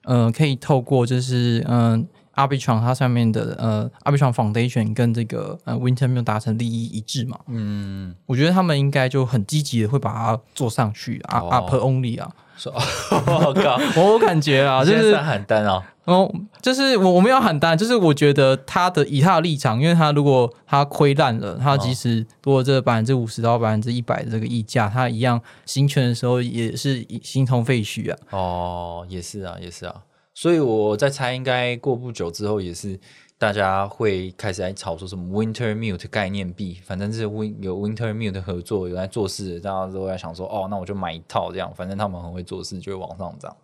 [0.04, 11.48] 呃可以透过就是嗯、呃、Arbitron 它上面的呃 Arbitron Foundation 跟这个呃 Wintermute 达成利益一致嘛，嗯，我觉得他们应该就很积极的会把它做上去啊、哦。
[11.50, 12.72] Up Only 啊，说，
[13.10, 28.18] 我靠，我我感觉啊，就是喊单啊，哦，就是我我没有喊单，就是我觉得他的以他的立场，因为他如果他亏烂了，他即使如果这百分之五十到百分之一百的这个溢价，他一样行权的时候也是形同废墟啊。
[28.30, 29.94] 哦，也是啊，也是啊，
[30.34, 32.98] 所以我在猜，应该过不久之后，也是
[33.38, 43.54] 大家会开始来炒作什么 Winter Mute 概念币，反正是 Win 有 Winter Mute 合作，有在做事，大家都在想说，哦，那我就买一套这样，反正他们很会做事，就会往上涨。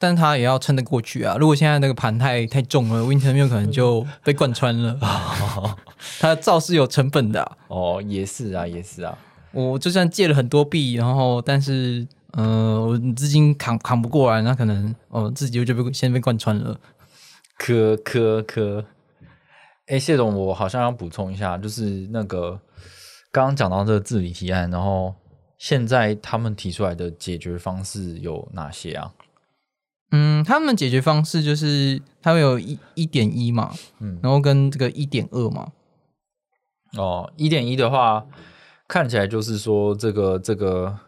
[0.00, 1.36] 但他也要撑得过去啊！
[1.40, 4.96] 如果现在那个盘太太重了，Wintermute 可能就 被贯穿了。
[6.20, 9.18] 他造势有成本的啊、 哦，也是啊，也是啊，
[9.50, 16.78] 我就算借了很多币，然后但是呃，我资金扛扛不过来，那可能哦自己就被先被贯穿了。
[17.56, 18.84] 科科科。
[19.86, 22.60] 哎，谢总，我好像要补充一下，就是那个
[23.32, 25.14] 刚刚讲到这个治理提案，然后
[25.56, 29.14] 现在他们提出来的解决方式有哪些啊？
[30.10, 35.72] 嗯，他们解决方式就是他们有一一点一嘛，嗯然后跟这个一点二嘛，
[36.98, 38.26] 哦，一点一的话，
[38.86, 40.98] 看起来就是说这个这个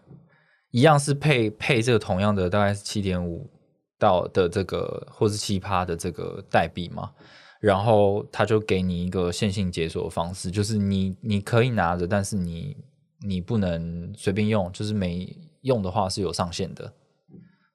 [0.71, 3.51] 一样是配配这个同样的大概是七点五
[3.99, 7.13] 到的这个或是七趴的这个代币嘛，
[7.61, 12.77] 然后他就给你一个线性解锁的方式，就是你你可以拿着，但是你
[13.21, 16.93] 你不能随便用，就是每用的话是有上限的，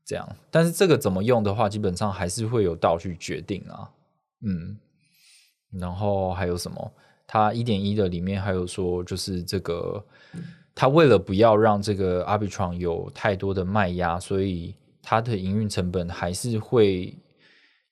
[0.05, 0.35] 这样。
[0.49, 3.91] 但是这个怎么用的话，基本上还是会有道去决定啊，
[4.41, 4.77] 嗯。
[5.71, 6.93] 然后还有什么？
[7.27, 10.01] 它一点一的里面还有说，就是这个，
[10.75, 17.17] 它为了不要让这个 Arbitron 有太多的卖压，所以它的营运成本还是会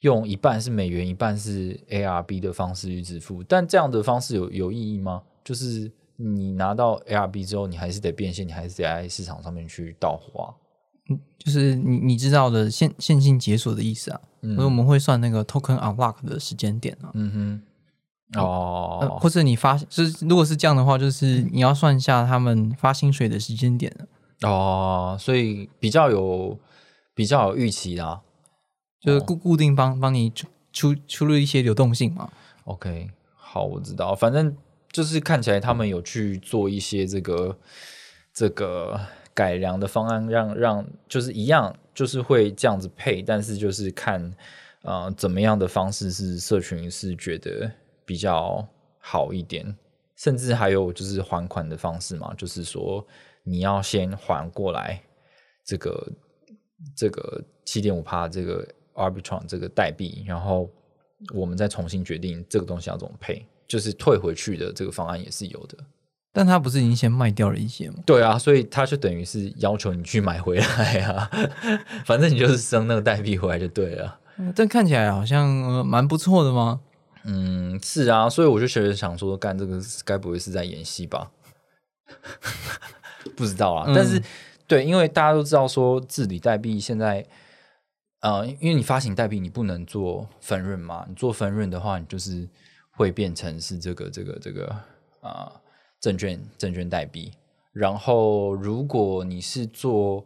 [0.01, 3.41] 用一半是美元，一半是 ARB 的方式去支付。
[3.41, 5.23] 但这样的方式有有意义吗？
[5.45, 10.53] 就是你拿到 ARB 之后，你还是得变现，你还是得在市场上面去倒花。
[11.37, 17.11] 就是你你知道的线线性解锁的意思啊，嗯所以我们会算那个 token unlock 的时间点啊。
[17.13, 17.61] 嗯哼，
[18.35, 26.57] 哦，呃，或者你发就是如果是这样的话，就是你要算一下他们发薪水的时间点啊哦，所以比较有
[27.13, 28.21] 比较有预期啦。
[28.99, 32.29] 就是固固定帮帮你出出出入一些流动性嘛。
[32.63, 34.55] OK，好，我知道，反正
[34.91, 37.57] 就是看起来他们有去做一些这个
[38.33, 38.99] 这个
[39.33, 44.33] 改良的方案，让让就是一样，就是会这样子配，但是就是看
[44.83, 47.69] 呃怎么样的方式是社群是觉得
[48.05, 48.67] 比较
[48.99, 49.75] 好一点，
[50.15, 53.05] 甚至还有就是还款的方式嘛，就是说
[53.43, 55.01] 你要先还过来
[55.63, 56.11] 这个
[56.95, 60.69] 这个七点五帕这个 Arbitron 这个代币，然后
[61.33, 65.77] 我们再重新决定这个东西要怎么配，就是退回去的这个方案也是有的。
[66.35, 67.97] 但他不是已经先卖掉了一些吗？
[68.05, 71.29] 对啊，所以他就等于是要求你去买回来啊，
[72.05, 74.19] 反正你就是生那个代币回来就对了。
[74.37, 76.81] 嗯但看起来好像呃蛮不错的吗？
[77.25, 81.31] 嗯，是啊，所以我就觉得想说，干这个该不会是在演戏吧？
[83.35, 84.21] 不知道啊，嗯但是、
[84.67, 87.25] 对，因为大家都知道说治理代币现在，
[88.19, 92.47] 呃，因为你发行代币你不能做分润嘛，你做分润的话，你就是
[92.91, 94.67] 会变成是这个这个这个
[95.21, 95.61] 啊、呃
[96.01, 97.31] 证券证券代币。
[97.71, 100.25] 然后如果你是做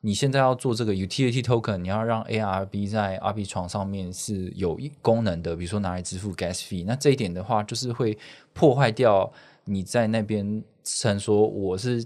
[0.00, 8.16] 你现在要做这个 utility token，你要让 ARB 在 RB 床上面是有一功能的，比如说拿来支付 gas fee，那这一点的话，就是会
[8.52, 9.32] 破坏掉
[9.64, 12.04] 你在那边称说我是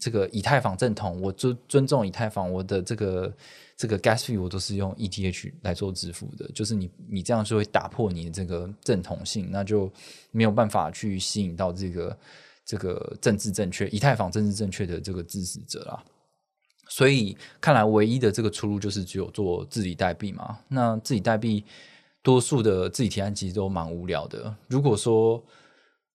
[0.00, 3.32] 这个以太坊正统，我尊尊重以太坊，我的这个
[3.76, 9.92] 这个 gas fee 我都是用 ETH 来做支付的，就是你你这样就会打破你的这个正统性，那就
[10.30, 12.18] 没有办法去吸引到这个
[12.64, 16.02] 这个政治正确以太坊政治正确的这个支持者啦。
[16.96, 20.56] 所以看来唯一的这个出路就是只有做自己代币嘛。
[20.68, 21.64] 那自己代币
[22.22, 24.54] 多数的自己提案其实都蛮无聊的。
[24.68, 25.42] 如果说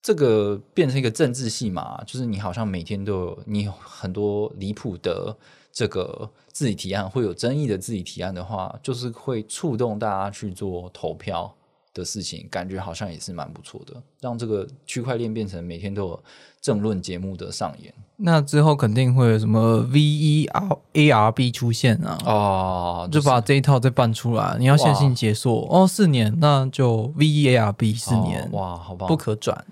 [0.01, 5.35] 这个变成一个政治戏码，就是你好像每天都有你有很多离谱的
[5.69, 11.53] 这个自己提案，会有争议的自己提案的话，就是会触动大家去做投票。
[11.93, 16.23] 的事情，感觉好像也是蛮不错的，让这个区块链变成每天都有
[16.61, 17.93] 政论节目的上演。
[18.17, 22.17] 那之后肯定会有什么 V E R A R B 出现啊？
[22.25, 24.57] 哦，就把这一套再办出来。
[24.59, 29.65] 你要线性解锁哦，四年，那就 V E A R B 四年，哇，好棒，不可转，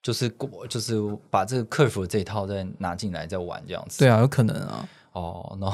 [0.00, 0.94] 就是过，就是
[1.28, 3.98] 把这个客服这一套再拿进来再玩这样子。
[3.98, 4.88] 对啊，有可能啊。
[5.12, 5.70] 哦，那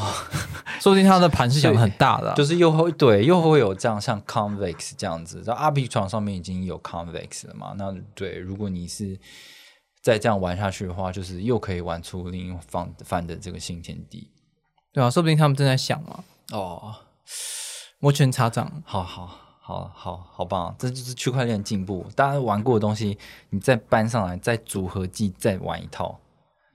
[0.80, 7.72] 说不定他的盘是想很大的，就是又会对，又会有这样像 Convex 这样子，在 RP 床上面已经有 Convex 了嘛？
[7.76, 9.16] 那对，如果你是
[10.02, 14.28] 再这样玩下去的话，就是又可以玩出另一方翻的这个新天地，
[14.92, 16.24] 对啊，说不定他们正在想嘛。
[16.50, 16.94] 哦，
[18.00, 22.06] 摩拳擦掌，好好好好好棒，这就是区块链进步。
[22.16, 23.16] 大家玩过的东西，
[23.50, 26.18] 你再搬上来，再组合技，再玩一套。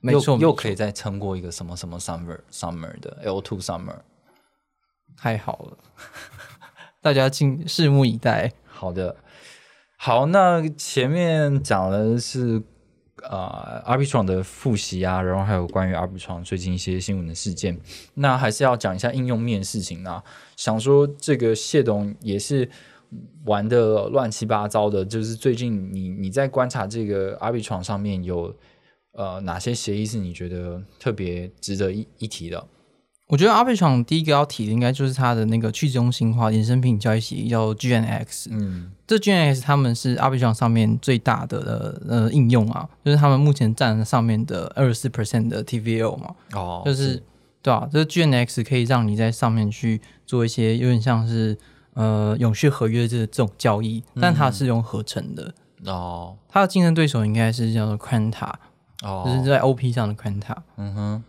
[0.06, 3.96] 没错，又可以再撑过一个什么什么 summer summer 的 L two summer，
[5.16, 5.78] 太好了，
[7.00, 8.52] 大家敬拭目以待。
[8.68, 9.16] 好的，
[9.96, 12.62] 好，那前面讲的是
[13.30, 17.80] 啊 Arbitron 的复习啊，然后还有关于 Arbitron 最近一些新闻的事件，
[18.16, 20.22] 那还是要讲一下应用面的事情啊。
[20.58, 22.70] 想说这个谢董也是
[23.46, 28.54] 玩的乱七八糟的，就是最近你你在观察这个 Arbitron 上面有。
[29.14, 32.66] 呃，哪些协议是你觉得特别值得一一提的？
[33.28, 38.48] 我觉得阿贝厂第一个要提的，应该就是它的那个去中心化衍生品交易协议，叫 GNX。
[38.52, 46.36] 嗯，这 GNX 他们是阿贝厂上面最大的呃应用啊，就是他们目前占上面的二十四 percent 的 TVL 嘛。
[46.54, 47.24] 哦，就是
[47.62, 51.58] 对啊，这个 GNX 可以让你在上面去做一些有点像是
[51.94, 55.54] 呃永续合约这这种交易，但它是用合成的。
[55.86, 58.52] 哦，它的竞争对手应该是叫做 Quanta。
[59.04, 61.24] 哦，就是在 OP 上的 Quanta，嗯哼，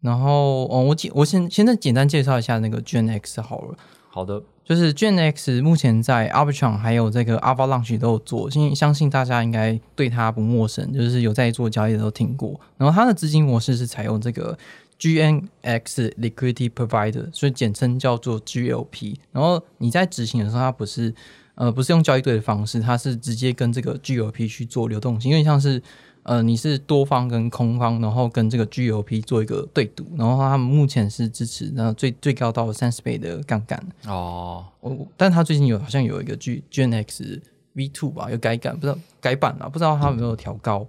[0.00, 3.76] 然后哦，我简我先现在简单介绍一下那个 GNX 好了。
[4.10, 12.58] 好的，就是 GNX 目前在 Arbitrum 还有这个 Avalanche 都有做，相相信大家应该对它不陌生，就是有在做交易的都听过。
[12.76, 14.58] 然后它的资金模式是采用这个
[14.98, 19.16] GNX Liquidity Provider，所以简称叫做 GLP。
[19.30, 21.14] 然后你在执行的时候，它不是
[21.54, 25.82] 呃不是用交易对的方式，它是直接跟这个 GLP 去做流动性，因为像是。
[26.24, 34.66] 呃，你是多方跟空方，然后跟这个 GOP 做一个对赌，然后他们目前是支持那最最高到三十倍的杠杆哦。
[34.80, 37.40] 我，但他最近有好像有一个 G GNX
[37.72, 40.86] V two 吧，有改版，不知道改版了，不知道他有没有调高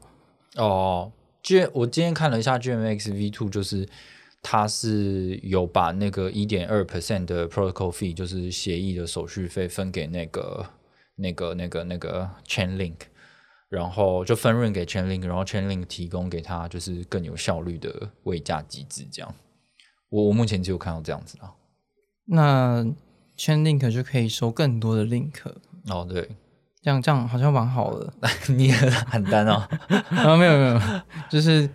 [0.56, 1.12] 哦。
[1.42, 3.88] G 我今天看了一下 GNX V two，就是
[4.42, 10.66] 它是有把那个一点二 percent 的 protocol fee，就是协议的手续费分给那个
[11.16, 12.96] 那个那个那个 Chainlink。
[13.70, 19.32] 然后就分润给 Chainlink，然后 Chainlink 提供给他就是更有效率的位价机制，这样。
[20.10, 21.54] 我我目前只有看到这样子啊。
[22.26, 22.84] 那
[23.38, 25.34] Chainlink 就可以收更多的 link。
[25.88, 26.28] 哦，对，
[26.82, 28.12] 这样这样好像蛮好的。
[28.50, 29.64] 你很单哦。
[30.10, 30.82] 啊，没有没有，
[31.30, 31.70] 就是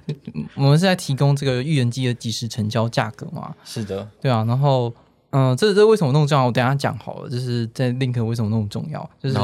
[0.57, 3.55] 我们是在提供这个预言机的即时成交价格嘛。
[3.65, 4.45] 是的，对啊。
[4.45, 4.93] 然后，
[5.31, 6.47] 嗯，这这为什么那么重要？
[6.47, 7.31] 我等下讲好了。
[7.31, 9.09] 就是在 link 为什么那么重要？
[9.23, 9.39] 就是。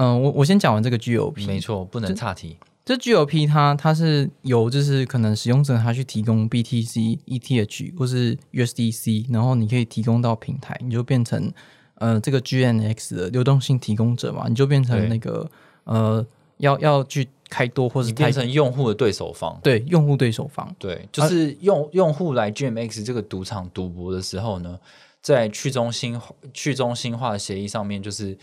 [0.00, 2.56] 嗯，我我先讲完这个 GOP，没错，不能岔题。
[2.84, 11.52] 这 GOP 它它是由就是可能使用者他去提供 BTC、ETH 或是 USDC，然后你可以提供到平台，你就变成
[11.96, 15.50] 呃这个 GNX 的流动性提供者嘛，你就变成那个
[15.82, 16.24] 呃
[16.58, 24.78] 要要去开多或者变成用户的对手方，对用户对手方，对，就是用用户来 GMX 这个赌场赌博的时候呢，
[25.20, 26.18] 在去中心
[26.54, 28.38] 去中心化的协议上面就是。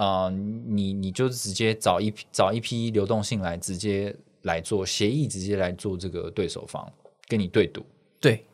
[0.00, 6.90] 啊，你你就直接找一批找一批流动性来，直接来做协议，直接来做这个对手方
[7.28, 7.84] 跟你对赌。
[8.18, 8.46] 对，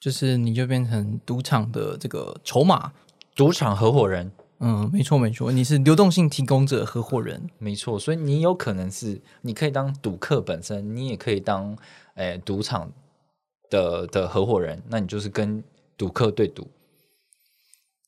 [0.00, 2.90] 就是你就变成赌场的这个筹码，
[3.36, 4.32] 赌场合伙人。
[4.60, 7.98] 嗯，没错没错，你是流动性提供者合伙人，没错。
[7.98, 11.76] 所以你有可能是，你可以当赌客本身，你也可以当
[12.14, 12.90] 诶赌场
[13.68, 15.62] 的的合伙人，那你就是跟
[15.98, 16.66] 赌客对赌。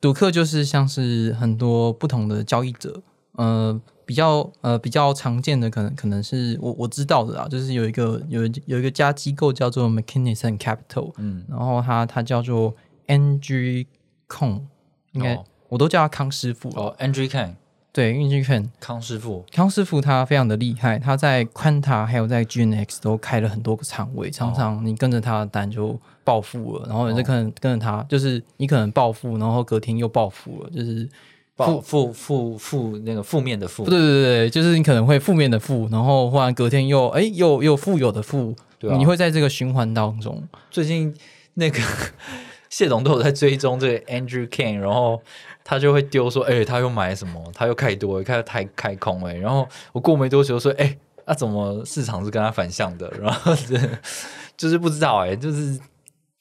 [0.00, 12.74] 赌客就是像是很多不同的交易者，呃，比较呃比较常见的可能可能是我我知道的啊，就是有一个有一有一个家机构叫做 McKinney and Capital，嗯，然后它它叫做
[13.06, 13.86] NG
[14.26, 14.66] 控，
[15.12, 16.68] 应该、哦我都叫他康师傅。
[16.70, 17.54] 哦，Andrew Kan
[17.92, 25.96] 对，运气看康师傅，康师傅他非常的厉害，他在 Quanta 还有在 GNX 都开了很多个仓位，常常你跟着他的单就
[26.30, 31.08] 暴富了，然后你就可能跟着他，就是你可能暴富，然后隔天又暴富了，就是
[31.56, 40.40] 负负负负那个负面的负，对对对对，就是你可能会负面的负，然后忽然隔天又哎又又富有的富，对啊你会在这个循环当中。
[40.70, 41.12] 最近
[41.54, 41.80] 那个
[42.70, 45.20] 谢总都有在追踪这个 Andrew King，然后
[45.64, 47.42] 他就会丢说，哎、他又买什么？
[47.52, 53.12] 他又开多，开开开空、哎，然后我过没多久说，哎、那、怎么市场是跟他反向的？
[53.20, 53.98] 然后是
[54.56, 55.78] 就是不知道、哎，就是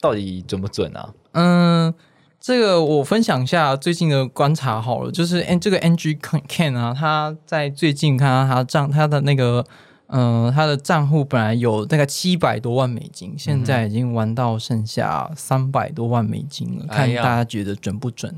[0.00, 1.12] 到底准不准啊？
[1.32, 1.94] 嗯，
[2.40, 9.64] 这个我分享一下最近的观察好了，就是 N 这个 NG Ken 啊，他在最近看到他账他的那个。
[10.12, 16.86] 嗯，他的账户本来有大概七百多万美金，现在已经玩到剩下三百多万美金了。
[16.88, 18.34] 看大家觉得准不准，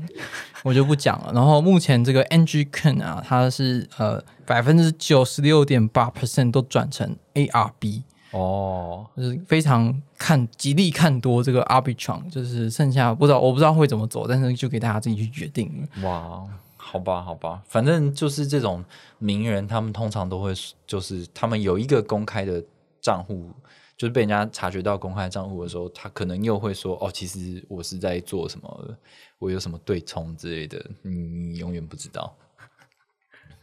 [0.61, 1.33] 我就不讲了。
[1.33, 8.03] 然后目前这个 NG Ken 啊，它是呃百分之九十六点八 percent 都转成 ARB，
[8.33, 15.87] 哦，就是非常看极力看多这个 Arbitron，就是剩下不知道我不知道会怎么走，但是就给大家自己去决定。
[16.01, 16.43] 哇，
[16.75, 18.83] 好吧，好吧，反正就是这种
[19.19, 20.51] 名人，他们通常都会，
[20.87, 22.63] 就是他们有一个公开的
[22.99, 23.51] 账户，
[23.95, 28.97] 就是被人家察觉到公开账户的时候，他可能又会说，哦，其实我是在做什么，
[29.37, 32.35] 我有什么对冲之类的，你你永远不知道，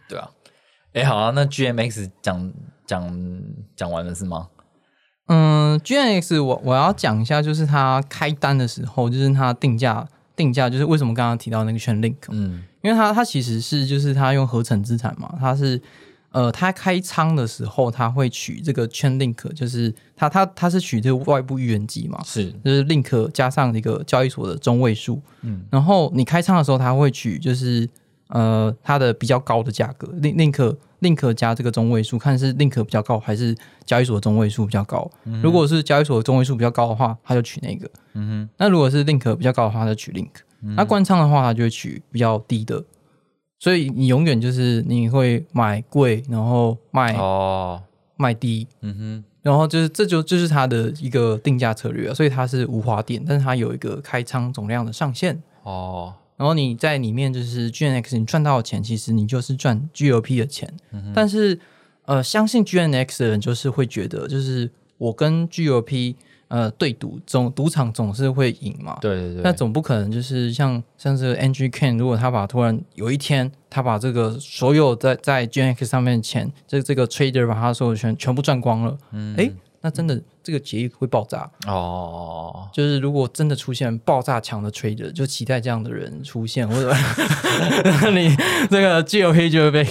[0.09, 0.31] 对啊。
[0.93, 2.53] 哎，好啊，那 GMX 讲
[2.87, 3.43] 讲
[3.77, 4.49] 讲完了是吗？
[5.33, 10.05] 嗯，GNX 我我要讲一下，就是它开单的时候，就是它定价
[10.35, 15.81] 定价，就是为什么刚刚提到那个圈 link，嗯，因为它它其实是就是它用合成资产嘛，它是
[16.33, 27.89] 呃它开仓的时候，它会取这个圈 link，就是它它它是取这个外部预言机嘛，是，就是 link 加上一个交易所的中位数，嗯，然后你开仓的时候，它会取就是
[28.31, 35.11] 呃它的比较高的价格，link link link 加这个中位数，看是 link 比较高还是交易所的中位数比较高。
[35.43, 40.31] 如果是交易所的中位数比较高的话，它就取那个；嗯那如果是 link 比较高的话，它就取 link。
[40.77, 42.85] 那关仓的话，它就会取比较低的。
[43.59, 47.83] 所以你永远就是你会买贵，然后卖、哼，哦，
[48.17, 55.43] 卖低，嗯哼，然后就是这就就是它的一个定价策略啊，所以它是无花点，但是它有一个开仓总量的上限。
[55.63, 60.73] 哦，然后你在里面就是 GNX，你赚到的钱，其实你就是赚 GOP 的钱。
[61.15, 61.61] 但是
[62.07, 66.15] 呃，相信 GNX 的人就是会觉得，就是我跟 GOP
[66.49, 68.97] 呃对赌，总赌场总是会赢嘛。
[69.03, 81.51] 对对对，那总不可能就是像像这个 NG Ken，如果他把突然有一天他把这个所有在在 GNX 上面的钱，这这个 trader 把他所有全全部赚光了，嗯，诶，那真的这个协议会爆炸。
[81.67, 86.93] 哦，就是如果真的出现爆炸强的 trader，就期待这样的人出现，或者
[88.13, 88.35] 你
[88.71, 89.85] 这个 GOP 就会被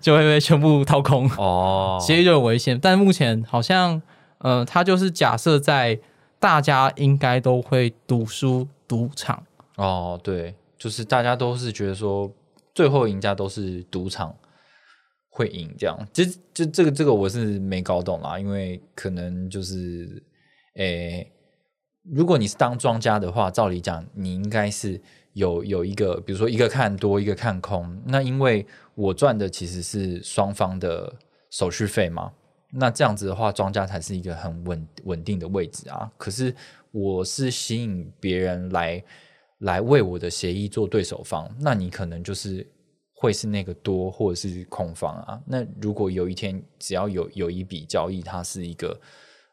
[0.00, 2.78] 就会被全部掏空，哦，协议就有危险。
[2.80, 4.00] 但目前好像
[4.38, 5.98] 呃，他就是假设在
[6.38, 9.42] 大家应该都会赌输赌场，
[9.76, 12.30] 哦，对，就是大家都是觉得说，
[12.74, 14.34] 最后赢家都是赌场
[15.36, 16.08] 会赢这样。
[16.14, 20.22] 其实就这个这个我是没搞懂啦，因为可能就是，
[20.76, 21.30] 诶，
[22.02, 24.98] 如果你是当庄家的话，照理讲你应该是
[25.34, 28.00] 有有一个，比如说一个看多，一个看空。
[28.06, 31.14] 那因为我赚的其实是双方的
[31.50, 32.32] 手续费嘛，
[32.72, 36.10] 那这样子的话，庄家才是一个很稳稳定的位置啊。
[36.16, 36.54] 可是
[36.92, 39.04] 我是吸引别人来
[39.58, 42.66] 来为我的协议做对手方，那你可能就是
[43.18, 45.40] 会是那个多或者是空方啊。
[45.46, 49.00] 那如果有一天只要有有一笔交易，它是一个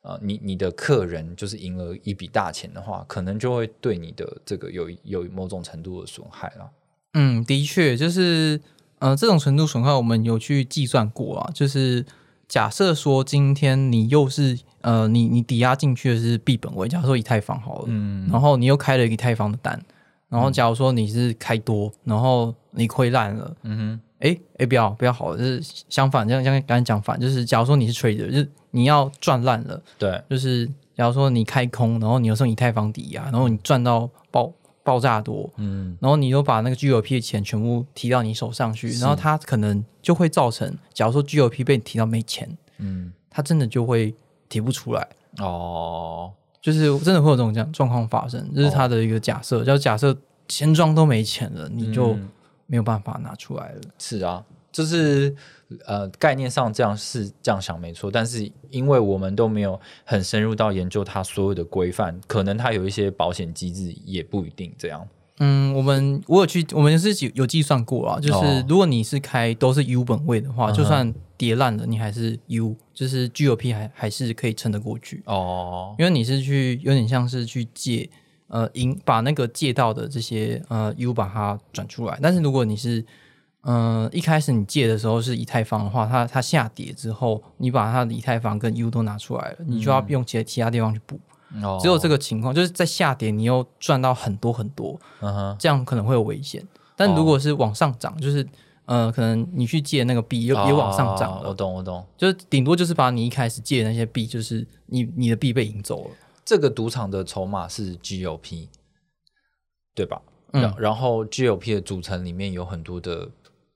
[0.01, 6.69] 呃，你你的客人就是赢了一笔大钱的话，可能就会对你的这个有有某种程度的损害了。
[7.13, 8.59] 嗯，的确，就是
[8.99, 11.51] 呃，这种程度损害我们有去计算过啊。
[11.53, 12.05] 就是
[12.49, 19.81] 假设说今天你又是呃，你你抵押进去的是币本位，假如说以太坊好了，嗯然后你又开了一个以太坊的单，
[20.33, 30.65] 然后假如说你是开多，然后你亏烂了，嗯哼，哎哎，不要不要好了，就是相反，这样这样刚才讲反，就是假如说你是 trader，就是你要赚烂了，哼，对，就是
[30.95, 34.51] 假如说你开空，然后你又送以太坊抵押，然后你赚到爆
[34.83, 35.95] 爆炸多，嗯。
[36.01, 44.15] 然后你又把那个 GOP 的钱全部提到你手上去，然后它可能就会造成，假如说 GOP 被你提到没钱，嗯，它真的就会
[44.49, 45.07] 提不出来。
[45.39, 46.31] 哦，
[46.63, 52.29] 就是真的会有这种这样状况发生，这是他的一个假设，叫假设钱庄都没钱了，你就嗯
[52.67, 53.81] 没有办法拿出来了。
[53.99, 54.41] 是啊，
[54.71, 55.35] 就是
[55.85, 65.05] 呃概念上这样是这样想没错，但是因为我们都没有很深入到研究它所有的规范，可能它有一些保险机制也不一定这样。
[65.39, 78.07] 嗯，我们我有去，我们是有有计算过啊，就是哦如果你是开都是 U 本位的话，就算跌烂了，你还是 U，就是 GOP 还还是可以撑得过去，哦，因为你是去有点像是去借
[78.47, 83.03] 呃银把那个借到的这些呃 U 把它转出来，但是如果你是
[83.61, 91.19] 呃一开始你借的时候是以太坊的话，它它下跌之后，你把它的以太坊跟 U 都拿出来了，你就要用其其他地方去补。
[91.61, 96.65] 哦只有这个情况，就是在下跌，你又赚到很多很多，嗯哼，这样可能会有危险。
[96.95, 98.47] 但如果是往上涨，就是
[98.85, 102.05] 呃，可能你去借那个币也也往上涨我懂，我懂。
[102.17, 106.11] 就是顶多就是把你一开始借的那些币，就是你你的币被赢走了。
[106.45, 108.67] 这个赌场的筹码是 GOP，
[109.95, 110.21] 对吧？
[110.51, 113.27] 嗯然然后 GOP 的组成里面有很多的，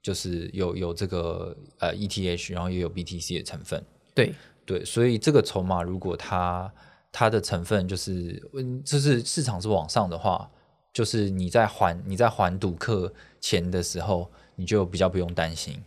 [0.03, 3.83] 就是有有这个呃 ETH，然后也有 BTC 的成分。
[4.13, 6.71] 对，对，所以这个筹码如果它
[7.11, 10.49] 它的成分就是，嗯，就是市场是往上的话，
[10.93, 15.79] 就是你在还你在还赌客钱的时候，你就比较不用担心。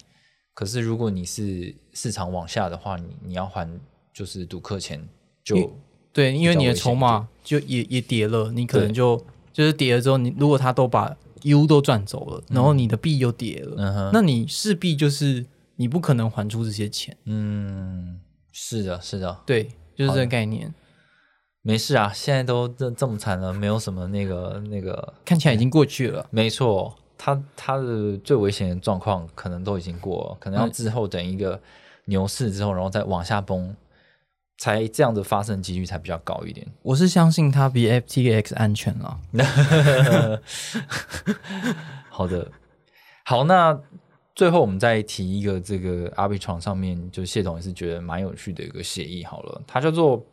[0.55, 3.69] 可是如果你是市场往下的话，你你要还
[4.13, 5.07] 就是赌客钱
[5.45, 5.73] 就
[6.13, 15.47] 对，因为你的筹码就也也跌了，你可能就就是跌了之后，你如果他都把 U 都赚走了，然后你的币又跌了，嗯哼那你势必就是
[15.77, 17.17] 你不可能还出这些钱。
[17.25, 18.21] 嗯，
[18.53, 20.75] 是的，是的，对，就是这个概念。
[21.63, 26.27] 没事啊，现在都这这么惨了，没有什么那个那个，看起来已经过去了。
[26.31, 31.61] 没错，他他的最危险的状况可能都已经过了，可能要嗯之后等一个
[32.07, 33.77] 牛市之后，然后再往下崩，
[34.57, 36.67] 才这样的发生几率才比较高一点。
[36.83, 39.21] 我是相信它比 FTX 安全了。
[42.09, 42.51] 好的，
[43.27, 43.79] 好，那
[44.35, 49.23] 最后我们再提一个这个 Arbitron 上面，就谢总也是觉得蛮有趣的一个协议。
[49.25, 50.25] 好了，它叫做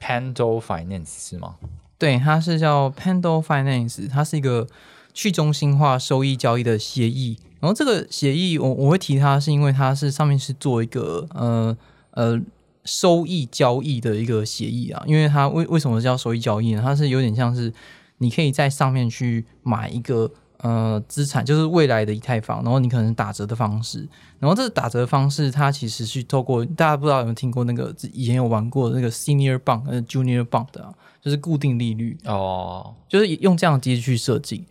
[0.00, 1.56] Pando Finance 是吗？
[1.98, 4.66] 对，它是叫 Pando Finance，它是一个
[5.12, 7.38] 去中心化收益交易的协议。
[7.60, 11.76] 然后这个协议我我会提它，是因为它是上面是做一个呃
[12.10, 12.38] 呃
[12.84, 15.02] 收益交易的一个协议啊。
[15.06, 16.82] 因为它为为什么叫收益交易呢？
[16.82, 17.72] 它是有点像是
[18.18, 20.30] 你可以在上面去买一个
[20.64, 24.08] 呃资产，就是未来的以太坊，然后你可能打折的方式。
[24.38, 32.18] 然后这个打折方式，它其实是透过大家不知道有没有听过那个以前有玩过那个 Senior Bond 呃 Junior Bond 的、啊，就是固定利率。
[32.24, 34.64] 哦，就是用这样的机制去设计，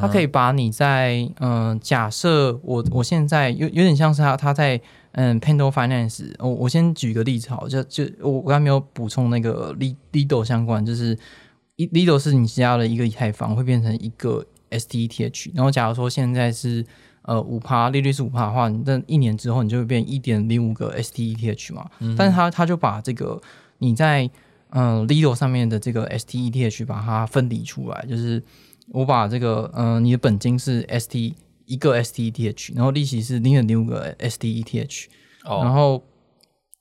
[0.00, 4.80] 它可以把你在嗯、呃假设我我现在有有点像是他他在
[5.12, 11.18] 嗯 Pando Finance，我我先举个例子好，就就我我刚才没有补充那个 Li- Lido 相关，就是
[11.76, 16.84] Lido 是你加了一个以太坊会变成一个 STETH，然后假如说现在是
[17.22, 22.14] 呃五趴利率是五趴的话，你这一年之后你就会变一点零五个 STETH 嘛，嗯。
[22.16, 23.40] 但是他他就把这个
[23.78, 24.28] 你在
[24.70, 28.42] 嗯、呃、Lido 上面的这个 STETH 把它分离出来，就是
[28.88, 31.34] 我把这个嗯、呃你的本金是 ST
[31.66, 35.06] 一个 STETH，然后利息是零点零五个 STETH，、
[35.44, 35.60] 哦。
[35.62, 36.04] 然哦后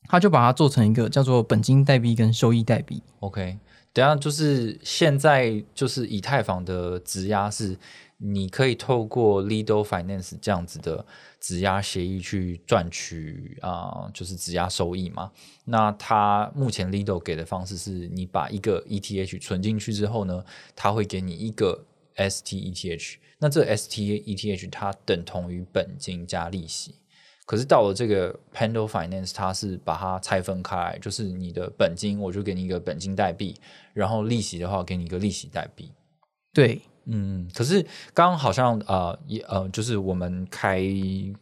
[0.10, 3.04] 他就把它做成一个叫做本金代币跟收益代币。
[3.20, 3.58] ，OK，
[3.98, 7.76] 等下就是现在就是以太坊的质押是，
[8.18, 11.04] 你可以透过 Lido Finance 这样子的
[11.40, 15.32] 质押协议去赚取啊、就是质押收益嘛。
[15.66, 20.46] 那它目前 Lido 给的方式是你把一个 ETH 存进去之后呢，
[20.76, 21.84] 它会给你一个
[22.18, 26.94] STETH，那这 STETH 它等同于本金加利息。
[27.48, 33.56] 可是到了这个 Pando Finance，它是把它拆分开来，就是你的本金，我就给你一个本金代币，
[33.94, 35.90] 然后利息的话，给你一个利息代币。
[36.54, 37.82] 对，嗯，可是
[38.14, 40.84] 刚刚好像呃也呃，就是我们开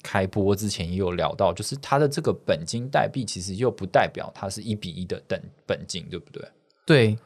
[0.03, 6.47] 开播之前也有聊到，就是它的这个本金代币其实又不代表它是一比一的等本金，对不对？
[6.85, 7.17] 对，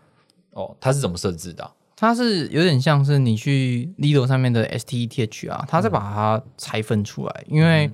[0.51, 7.91] 哦，它是怎么设置的啊、它是有点像是你去 Lido 上面的 STETH 啊，它是把它拆分出来，因为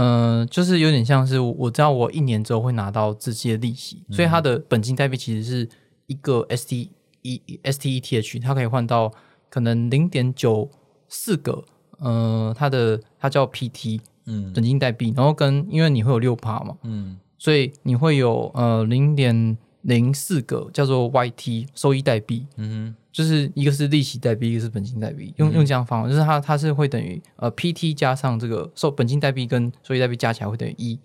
[0.00, 5.68] 嗯、呃就是有点像是我我知道我一年之后会拿到这些利息，所以它的本金代币其实是
[6.06, 6.88] 一个 ST
[7.22, 9.12] E STETH，它可以换到
[9.50, 10.70] 可能零点九
[11.06, 11.62] 四个，
[11.98, 14.50] 呃，它的它叫 PT 嗯。
[14.54, 17.18] 本金代币，然后跟因为你会有六趴嘛，嗯。
[17.36, 30.98] 所以你会有呃零点零四个叫做 YT 收益代币，嗯就是一个是利息代币，一个是本金代币，用用这样方法，就是它它是会等于呃 PT 加上这个收本金代币跟收益代币加起来会等于一，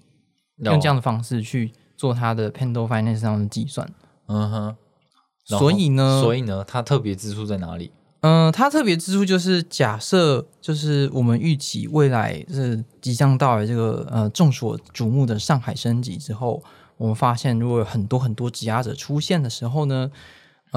[0.57, 3.89] 用这样的方式去做它的 Pando Finance 上的计算。
[4.27, 4.75] 嗯哼，
[5.45, 7.91] 所以呢所以呢，它特别之处在哪里？
[8.21, 16.63] 嗯，它特别之处就是假设，就是我们预期未来是即将到来这个呃众所瞩目的上海升级之后，
[16.97, 20.09] 我们发现如果有很多很多质押者出现的时候呢，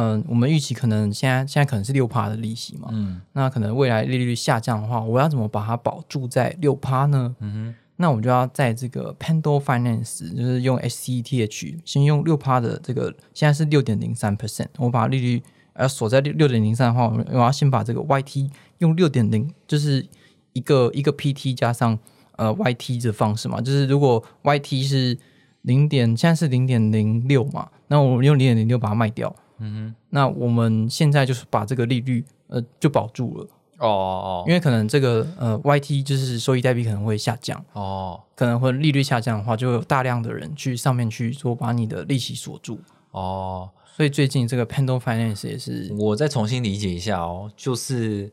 [0.00, 3.20] 嗯、我们预期可能现在现在可能是六趴的利息嘛，嗯。
[3.32, 7.34] 那可能未来利率下降的话，我要怎么把它保住在六趴呢？
[7.40, 7.74] 嗯哼。
[7.96, 15.42] 那我们就要在这个 Pendle Finance，就是用 SCETH，先用六趴的这个，现在是六点零三 percent，我把利率
[15.72, 20.06] 呃锁在六六点零三的话，我们我要先把这个 YT 用六点零，就是
[20.52, 21.98] 一个一个 PT 加上
[22.36, 25.18] 呃 YT 的方式嘛，就是如果 YT 是
[25.62, 33.44] 零点，现在是零点零六嘛，那我们用零点零六把它卖掉，嗯那我们现在就是把这个利率呃就保住了，
[33.78, 34.44] 哼，哦哦。
[34.46, 37.62] 因为可能这个呃 YT 就是收益代币可能会下降。
[37.72, 38.20] 哦。
[38.34, 42.80] 可能会利率下降的话，就有大量的人去上面去做把你的利息锁住。
[43.10, 48.30] 哦，所以最近这个 Pendle Finance 也是，我再重新理解一下哦，就是，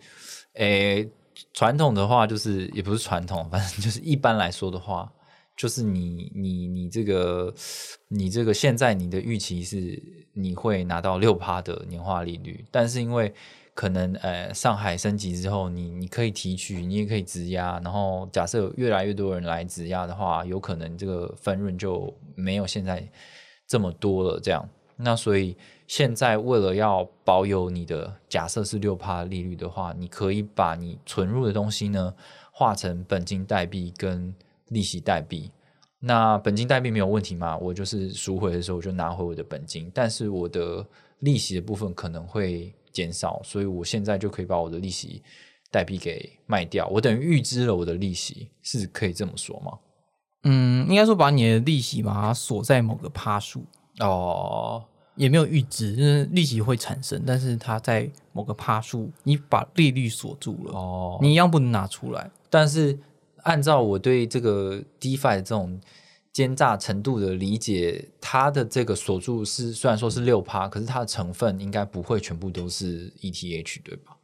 [0.54, 1.10] 诶，
[1.54, 5.12] 传统的话就是也不是传统，反正就是一般来说的话，
[5.56, 7.53] 就是你你你这个
[8.10, 10.01] 你这个现在你的预期是
[10.34, 13.34] 你会拿到六趴的年化利率，但是因为
[13.74, 23.06] 可能呃上海升级之后，你你可以提取，你也可以质押，然后假设越来越多人来质押的话，有可能这个分润就没有现在
[23.68, 24.68] 这么多了，这样。
[24.97, 32.14] 那所以现在为了要保有你的假设是六趴利率的话，你可以把你存入的东西呢
[32.51, 34.34] 化成本金代币跟
[34.70, 35.51] 利息代币。
[35.99, 37.57] 那本金代币没有问题嘛？
[37.57, 40.86] 我就是赎回的时候我就拿回我的本金，但是我的
[41.20, 45.24] 利息的部分可能会减少，所以我现在就可以把我的利息
[45.72, 49.72] 代币给卖掉，我等于预支了我的利息，是可以这么说吗？
[50.43, 53.66] 嗯，应该说把你的利息把它锁在某个趴数，
[53.99, 54.84] 哦，
[55.16, 62.30] 也没有预支，就是利息会产生，但是它在某个趴数，你把利率锁住了，哦，你一样不能拿出来。
[62.49, 62.99] 但是
[63.46, 65.80] 按照我对这个 DeFi 这种
[66.34, 74.18] 奸诈程度的理解，它的这个锁住是虽然说是六趴，可是它的成分应该不会全部都是 ETH 对吧？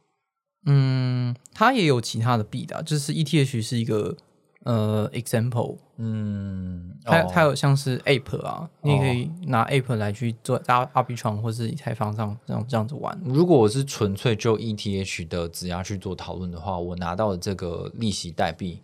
[0.66, 4.16] 嗯，它也有其他的币的啊，就是 ETH 是一个
[4.64, 13.20] 呃 example，嗯，哦它它有像是 Ape 啊，你也可以拿 Ape 来去做搭 Arbitrum 或是以太坊上这样这样子玩。
[13.24, 18.80] 如果我是纯粹就 ETH 的质押去做讨论的话，我拿到的这个利息代币，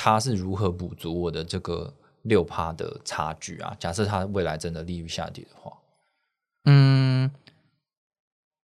[0.00, 1.92] 它是如何补足我的这个
[2.22, 3.76] 六趴的差距啊？
[3.80, 5.72] 假设它未来真的利率下跌的话，
[6.66, 7.28] 嗯，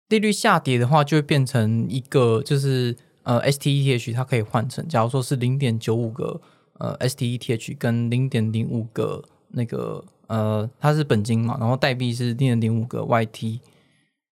[0.09, 6.41] 利率下跌的话，就会变成一个就是呃 STETH 它可以换成，假如说是零点九五个
[6.78, 13.59] 呃 STETH 跟零点零五个那个呃它是本金嘛，然后代币是零点零五个 YT，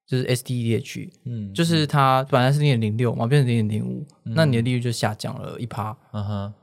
[0.07, 5.96] 就是 STETH，嗯，就是它本来是零点零六嘛，变成零点零五，那你的利率就下降了一趴。
[6.12, 6.55] 嗯哼，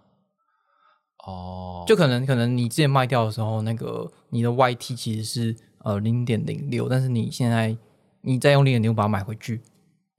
[1.25, 7.75] 哦，就可能可能你之前卖掉的时候，那个你的 YT 其实是呃零点零六，但是你现在
[8.21, 9.61] 你再用零点零五把它买回去，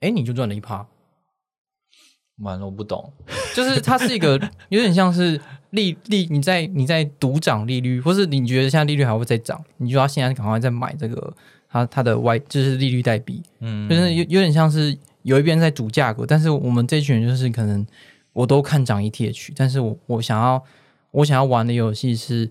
[0.01, 0.87] 哎，你就赚了一趴。
[2.39, 3.13] 完了，我不懂。
[3.55, 4.41] 就是它是一个
[4.71, 5.39] 有点像是
[5.71, 11.35] 利利，你在你在赌涨利率，或是你觉得现在利率还会再涨，你就要现在赶快再买这个
[11.69, 17.87] 它它的 Y 就是利率代币，嗯就是有有点像是有一边在赌价格，但是我们这群人就是可能
[18.33, 20.65] 我都看涨 ETH，但是我我想要
[21.13, 22.51] 我想要玩的游戏是，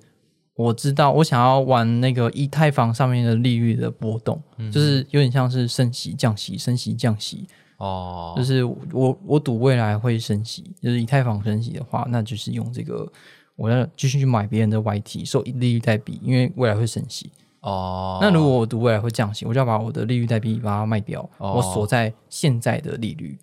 [0.55, 4.41] 我知道我想要玩那个以太坊上面的利率的波动，
[4.72, 7.47] 就是有点像是升息降息升息降息，
[7.78, 13.10] 哦，就是我我赌未来会升息，就是以太坊升息的话，那就是用这个
[13.55, 17.32] 我要继续去买别人的 YT 收利率代币，因为未来会升息。
[17.62, 23.38] 哦，那如果我赌未来会降息，我就要把我的利率代币把它卖掉，哦我锁在现在的利率。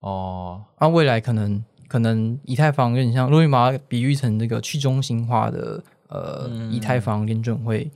[0.00, 7.90] 哦，啊，未来可能可能以太坊有点像，如果你把它比喻成这个去中心化的呃、嗯以太坊联准会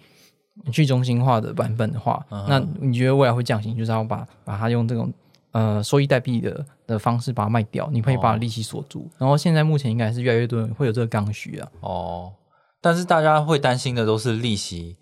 [0.72, 5.12] 去中心化的版本的话，嗯那你觉得未来会降息，就是要把把它用这种
[5.53, 9.09] 呃收益代币的的方式把它卖掉，你可以把哦利息锁住。
[9.18, 11.68] 然后现在目前应该是越来越多人会有这个刚需啊。
[11.80, 12.32] 哦，
[12.80, 14.97] 但是大家会担心的都是利息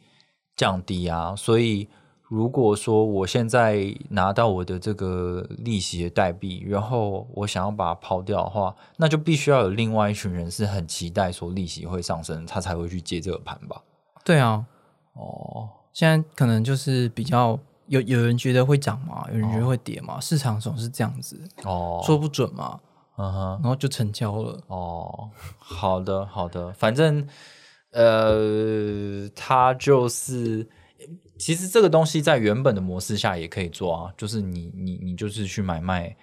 [0.55, 1.89] 降低啊，所以
[2.29, 13.81] 如果说我现在拿到我的这个利息的代币，然后我想要把它抛掉的话，那就必须要有另外一群人是很期待说利息会上升，他才会去接这个盘吧？
[14.24, 14.64] 对啊，
[15.12, 17.57] 哦，现在可能就是比较
[17.87, 22.81] 有有人觉得会涨嘛，有人觉得会跌嘛，市场总是这样子，哦，说不准嘛，
[23.18, 24.61] 嗯哼，然后就成交了。
[24.66, 27.24] 哦，好的，好的，反正
[27.93, 30.68] 呃，他就是
[31.39, 36.16] 其实这个东西在原本的模式下也可以做啊，就是你你你就是去买卖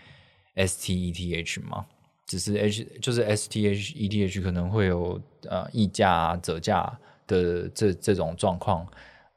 [0.55, 1.86] STETH 嘛，
[2.26, 8.88] 只是 H 就是 STH ETH 可能会有呃溢价啊、折价的这这种状况，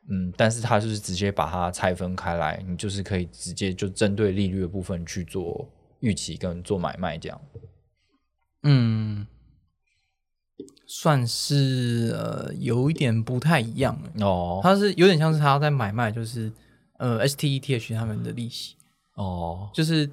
[0.08, 5.68] 嗯，但是它就是直接把它拆分开来，你就是可以直接就针对利率的部分去做
[6.00, 7.40] 预期跟做买卖这样。
[8.62, 9.26] 嗯，
[10.86, 13.98] 算是呃有一点不太一样。
[14.20, 16.52] 哦它是有点像是他在买卖，就是
[16.98, 18.74] 呃 STETH 他们的利息，
[19.14, 20.08] 哦就是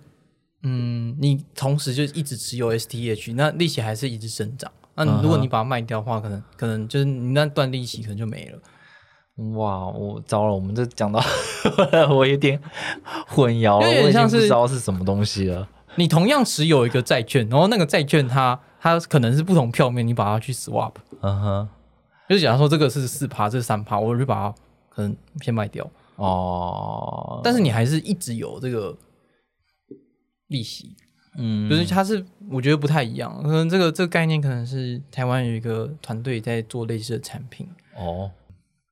[0.63, 4.71] 嗯，你同时就一直持有 STEH，那利息还是一直生长。
[4.95, 8.59] 那你如果你把它卖掉的话，可能可能就是你那段利息可能就没了。
[9.55, 11.19] 哇，我糟了，我们这讲到
[12.15, 12.59] 我有点
[13.27, 15.67] 混淆了，有点我像是不知道是什么东西了。
[15.95, 21.69] 你同样持有一个债券，然后那个债券它它可能是不同票面，你把它去 swap，嗯哼，
[22.27, 24.55] 就假如说这个是四趴，这是三趴，我就把它
[24.89, 28.93] 可能先卖掉，哦，但是你还是一直有这个
[30.47, 30.97] 利息，
[31.37, 37.65] 嗯，就是它是我觉得不太一样，可能这个这个概念可能是台湾有一个团队在做类似的产品，
[37.95, 38.29] 哦，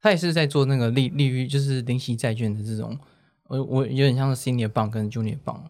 [0.01, 2.97] 他也是在做那个利利率，就是零息债券的这种，
[3.49, 5.69] 我我有点像是 senior 棒跟 junior 棒，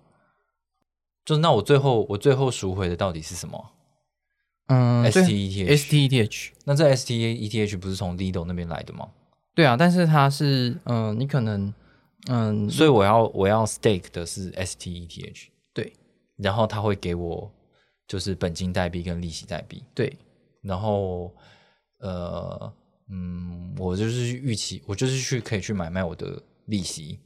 [1.26, 3.72] 就是那我最后我最后赎回的到底是什么
[4.68, 6.52] 嗯？STETH。
[6.66, 9.10] 那这 STETH 不是从 Lido 那边来的吗？
[9.54, 11.74] 对啊，但是它是嗯、你可能
[12.30, 15.94] 嗯，所以我要我要 stake 的是 STETH，对
[16.38, 17.52] 然后他会给我
[18.08, 20.18] 就是本金代币跟利息代币，对
[20.62, 21.34] 然后
[22.00, 22.72] 呃
[23.10, 27.20] 嗯，我就是预期我就是去可以去买卖我的利息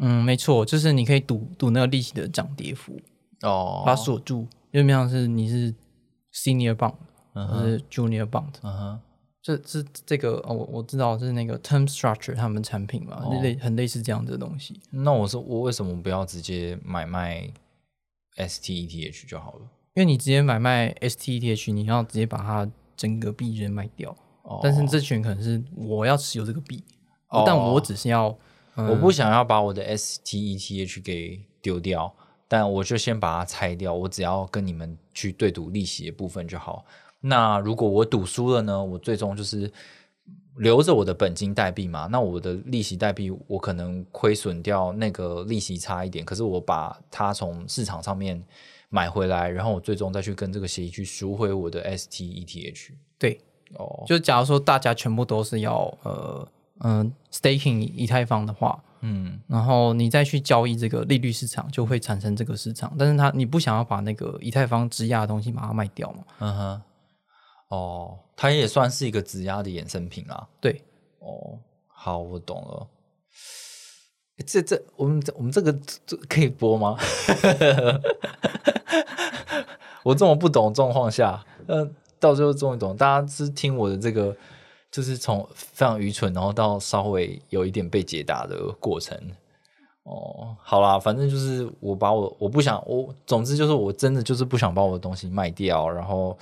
[0.00, 3.00] 嗯，没错，就是你可以赌赌那个利息的涨跌幅，
[3.42, 5.74] 哦把它锁住，有点像是你是
[6.32, 6.94] senior bond
[7.34, 8.98] 嗯或是 junior bond，、
[9.42, 13.40] 这这这个哦，我我知道是那个 term structure 他们产品嘛，哦。
[13.42, 14.80] 类很类似这样的东西。
[14.90, 17.50] 那我说我为什么不要直接买卖
[18.36, 19.62] STETH 就好了？
[19.94, 24.60] 因为你直接买卖 STETH，你要直接把它整个币人卖掉，哦。
[24.62, 26.84] 但是这群可能是我要持有这个币，
[27.30, 27.42] 哦。
[27.44, 28.28] 但我只是要，
[28.76, 32.14] 嗯我不想要把我的 STETH 给丢掉，
[32.52, 36.84] 但我就先把它拆掉，我只要跟你们去对赌利息的部分就好。
[37.22, 38.84] 那如果我赌输了呢？
[38.84, 39.72] 我最终就是
[40.58, 48.44] 留着我的本金代币嘛，那我的利息代币我可能亏损掉那个利息差一点，可是我把它从市场上面
[48.90, 52.90] 买回来，然后我最终再去跟这个协议去赎回我的 STETH。
[53.18, 53.40] 对，
[53.78, 56.46] 哦，就假如说大家全部都是要呃
[56.80, 66.24] 嗯、staking 以太坊的话，嗯然后你再去交易这个利率市场，就会产生这个市场，但是它你不想要把那个以太坊质押的东西把它卖掉嘛？
[66.38, 66.82] 嗯哼，
[67.68, 70.48] 哦，它也算是一个质押的衍生品啦。
[70.60, 70.82] 对，
[71.18, 72.86] 哦，好，我懂了。
[74.38, 75.72] 诶这这，我们我们这个
[76.06, 76.96] 这可以播吗？
[80.04, 82.96] 我这么不懂状况下，嗯、到最后终于懂。
[82.96, 84.36] 大家是听我的这个，
[84.92, 89.18] 就是从非常愚蠢，然后到稍微有一点被解答的过程。
[90.04, 96.36] 哦，好啦，反正就是我把我我不想我，总之就是我真的就是不想把我的东西卖掉，然后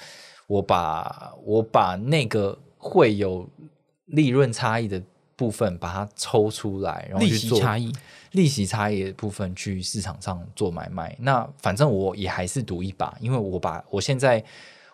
[0.46, 3.48] 我把我把那个会有
[4.06, 5.00] 利润差异的
[5.36, 7.92] 部分把它抽出来，然后做息差异，
[8.32, 11.14] 利息差异的部分去市场上做买卖。
[11.20, 14.42] 那反正我也还是赌一把，因为我把我现在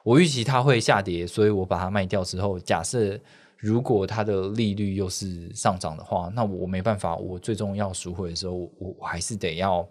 [0.02, 3.16] 我预期它会下跌，所以我把它卖掉之后，假设
[3.66, 9.86] 如果它的利率又是上涨的话，那我没办法，我最终要赎回的时候，我我还是得要。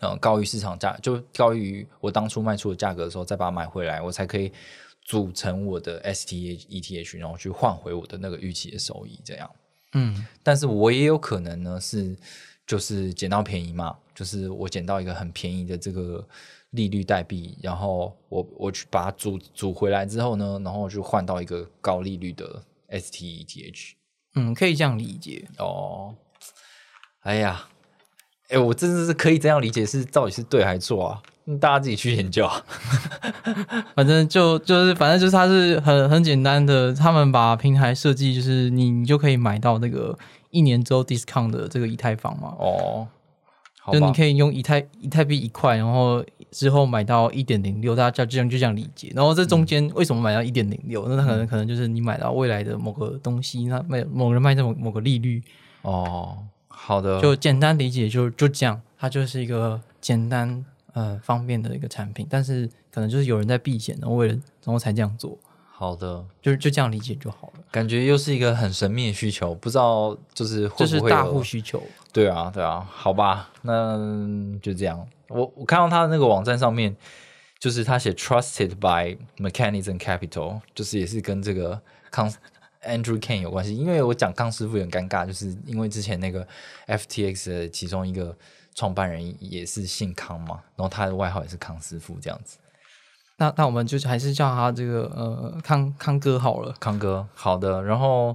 [0.00, 4.52] 呃，高于市场价，就高于我当初卖出的价格的时候，再把它买回来，我才可以
[5.00, 9.50] 组成我的 STETH，然后去换回我的那个预期的收益，这样。
[9.94, 12.14] 嗯，但是我也有可能呢是
[12.66, 16.22] 就是捡到便宜嘛，就是我捡到一个很便宜的这个
[16.72, 23.92] 利率代币，然后我我去把它组组回来之后呢，然后就换到一个高利率的 STETH。
[24.34, 25.48] 嗯，可以这样理解。
[25.58, 26.14] 哦，
[27.20, 27.68] 哎呀，
[28.48, 31.22] 哎，我真的是可以这样理解是到底是对还是错啊？
[31.48, 32.60] 嗯大家自己去研究啊。
[33.94, 40.18] 反正就就是反正就是它是很很简单的，他们把平台设计就是你你就可以买到那个
[40.50, 43.06] 一年之后 discount 的这个以太坊嘛，哦，
[43.78, 46.24] 好就你可以用以太以太币一块，然后
[46.56, 49.12] 之后买到一点零六，大家就这样就这样理解。
[49.14, 51.06] 然后这中间为什么买到一点零六？
[51.06, 55.42] 那可能可能就是你买到未来的某个东西，那卖某人卖在某某个利率，
[55.82, 56.38] 哦，
[56.68, 65.36] 好的，就简单理解就就这样，它就是一个简单呃方便的一个产品，但是可能就是有人在避险，然后为了然后才这样做。
[65.70, 67.60] 好的，就就这样理解就好了。
[67.70, 71.82] 感觉又是一个很神秘的需求，不知道就是会不会大户需求，
[72.14, 73.98] 对啊，对啊，好吧，那
[74.62, 75.06] 就这样。
[75.28, 76.96] 我我看到他的那个网站上面，
[77.58, 82.32] 就是他写 trusted by mechanism capital，就是也是跟这个康
[82.84, 83.76] Andrew Kane 有关系。
[83.76, 86.46] 因为我讲康师傅有点尴尬，就是因为之前那个
[86.86, 88.36] FTX 的其中一个
[88.74, 92.58] 创办人也是姓康嘛，然后他的外号也是康师傅这样子。
[93.38, 96.74] 那那我们就还是叫他这个呃康康哥好了。
[96.80, 97.82] 康哥，好的。
[97.82, 98.34] 然后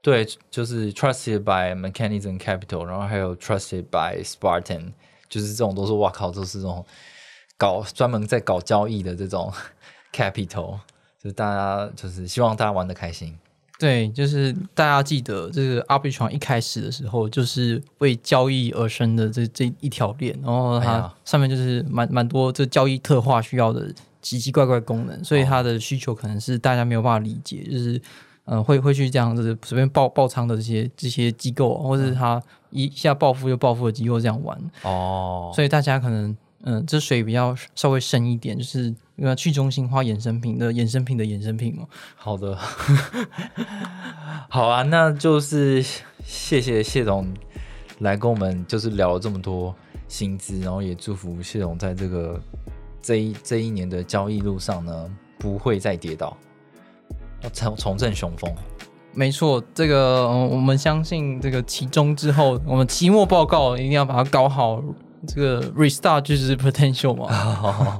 [0.00, 4.92] 对，就是 trusted by mechanism capital，然后还有 trusted by Spartan，
[5.28, 6.84] 就是这种都是哇靠，都是这种
[7.56, 9.52] 搞专门在搞交易的这种
[10.14, 10.78] capital，
[11.22, 13.36] 就是大家就是希望大家玩的开心。
[13.78, 23.88] 对，就是大家记得这个 Arbitron 一开始的时候就是为交易而生的这这一条链，然后它上面就是蛮蛮多这交易特化需要的
[24.20, 28.02] 奇奇怪怪功能，所以它的需求可能是大家没有办法理解，就是
[28.48, 41.86] 呃会会去这样子随便爆爆仓的这些这些机构，或者是他一下暴富又暴富的机构这样玩，哦，所以大家可能嗯、这水比较稍微深一点，就是因为去中心化衍生品的衍生品的衍生品嘛。
[42.16, 42.58] 好的，
[44.50, 45.80] 好啊，那就是
[46.24, 47.32] 谢谢谢总
[48.00, 49.72] 来跟我们就是聊了这么多
[50.08, 52.40] 薪资，然后也祝福谢总在这个
[53.00, 56.47] 这一这一年的交易路上呢不会再跌倒，要
[57.52, 58.52] 重重振雄风。
[59.14, 64.82] 没错，这个、呃我们相信这个期中之后，我们期末报告一定要把它搞好。
[65.26, 67.26] 这个 restart 就是 potential 嘛，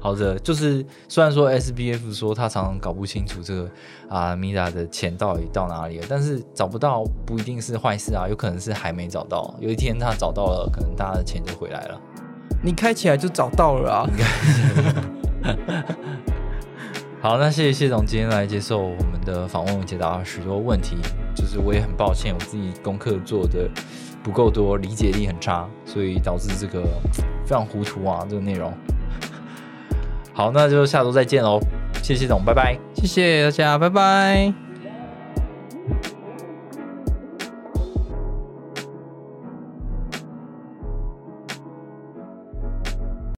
[0.00, 3.66] 好的，就是虽然说 SBF 说他常常搞不清楚这个
[4.10, 11.98] 啊 Mira 的钱到底到哪里了，但是找不到不一定是坏事啊，有可能是还没找到，有一天他找到了，可能大家的钱就回来了。
[12.62, 14.06] 你开起来就找到了啊。
[17.24, 20.98] 好，那谢谢谢总今天来接受我们的访问，解答许多问题。
[21.34, 23.66] 就是我也很抱歉，我自己功课做的
[24.22, 26.82] 不够多，理解力很差，所以导致这个
[27.46, 28.70] 非常糊涂啊，这个内容。
[30.34, 31.58] 好，那就下周再见喽，
[32.02, 32.78] 谢谢谢总，拜拜。
[32.94, 34.63] 谢谢大家，拜拜。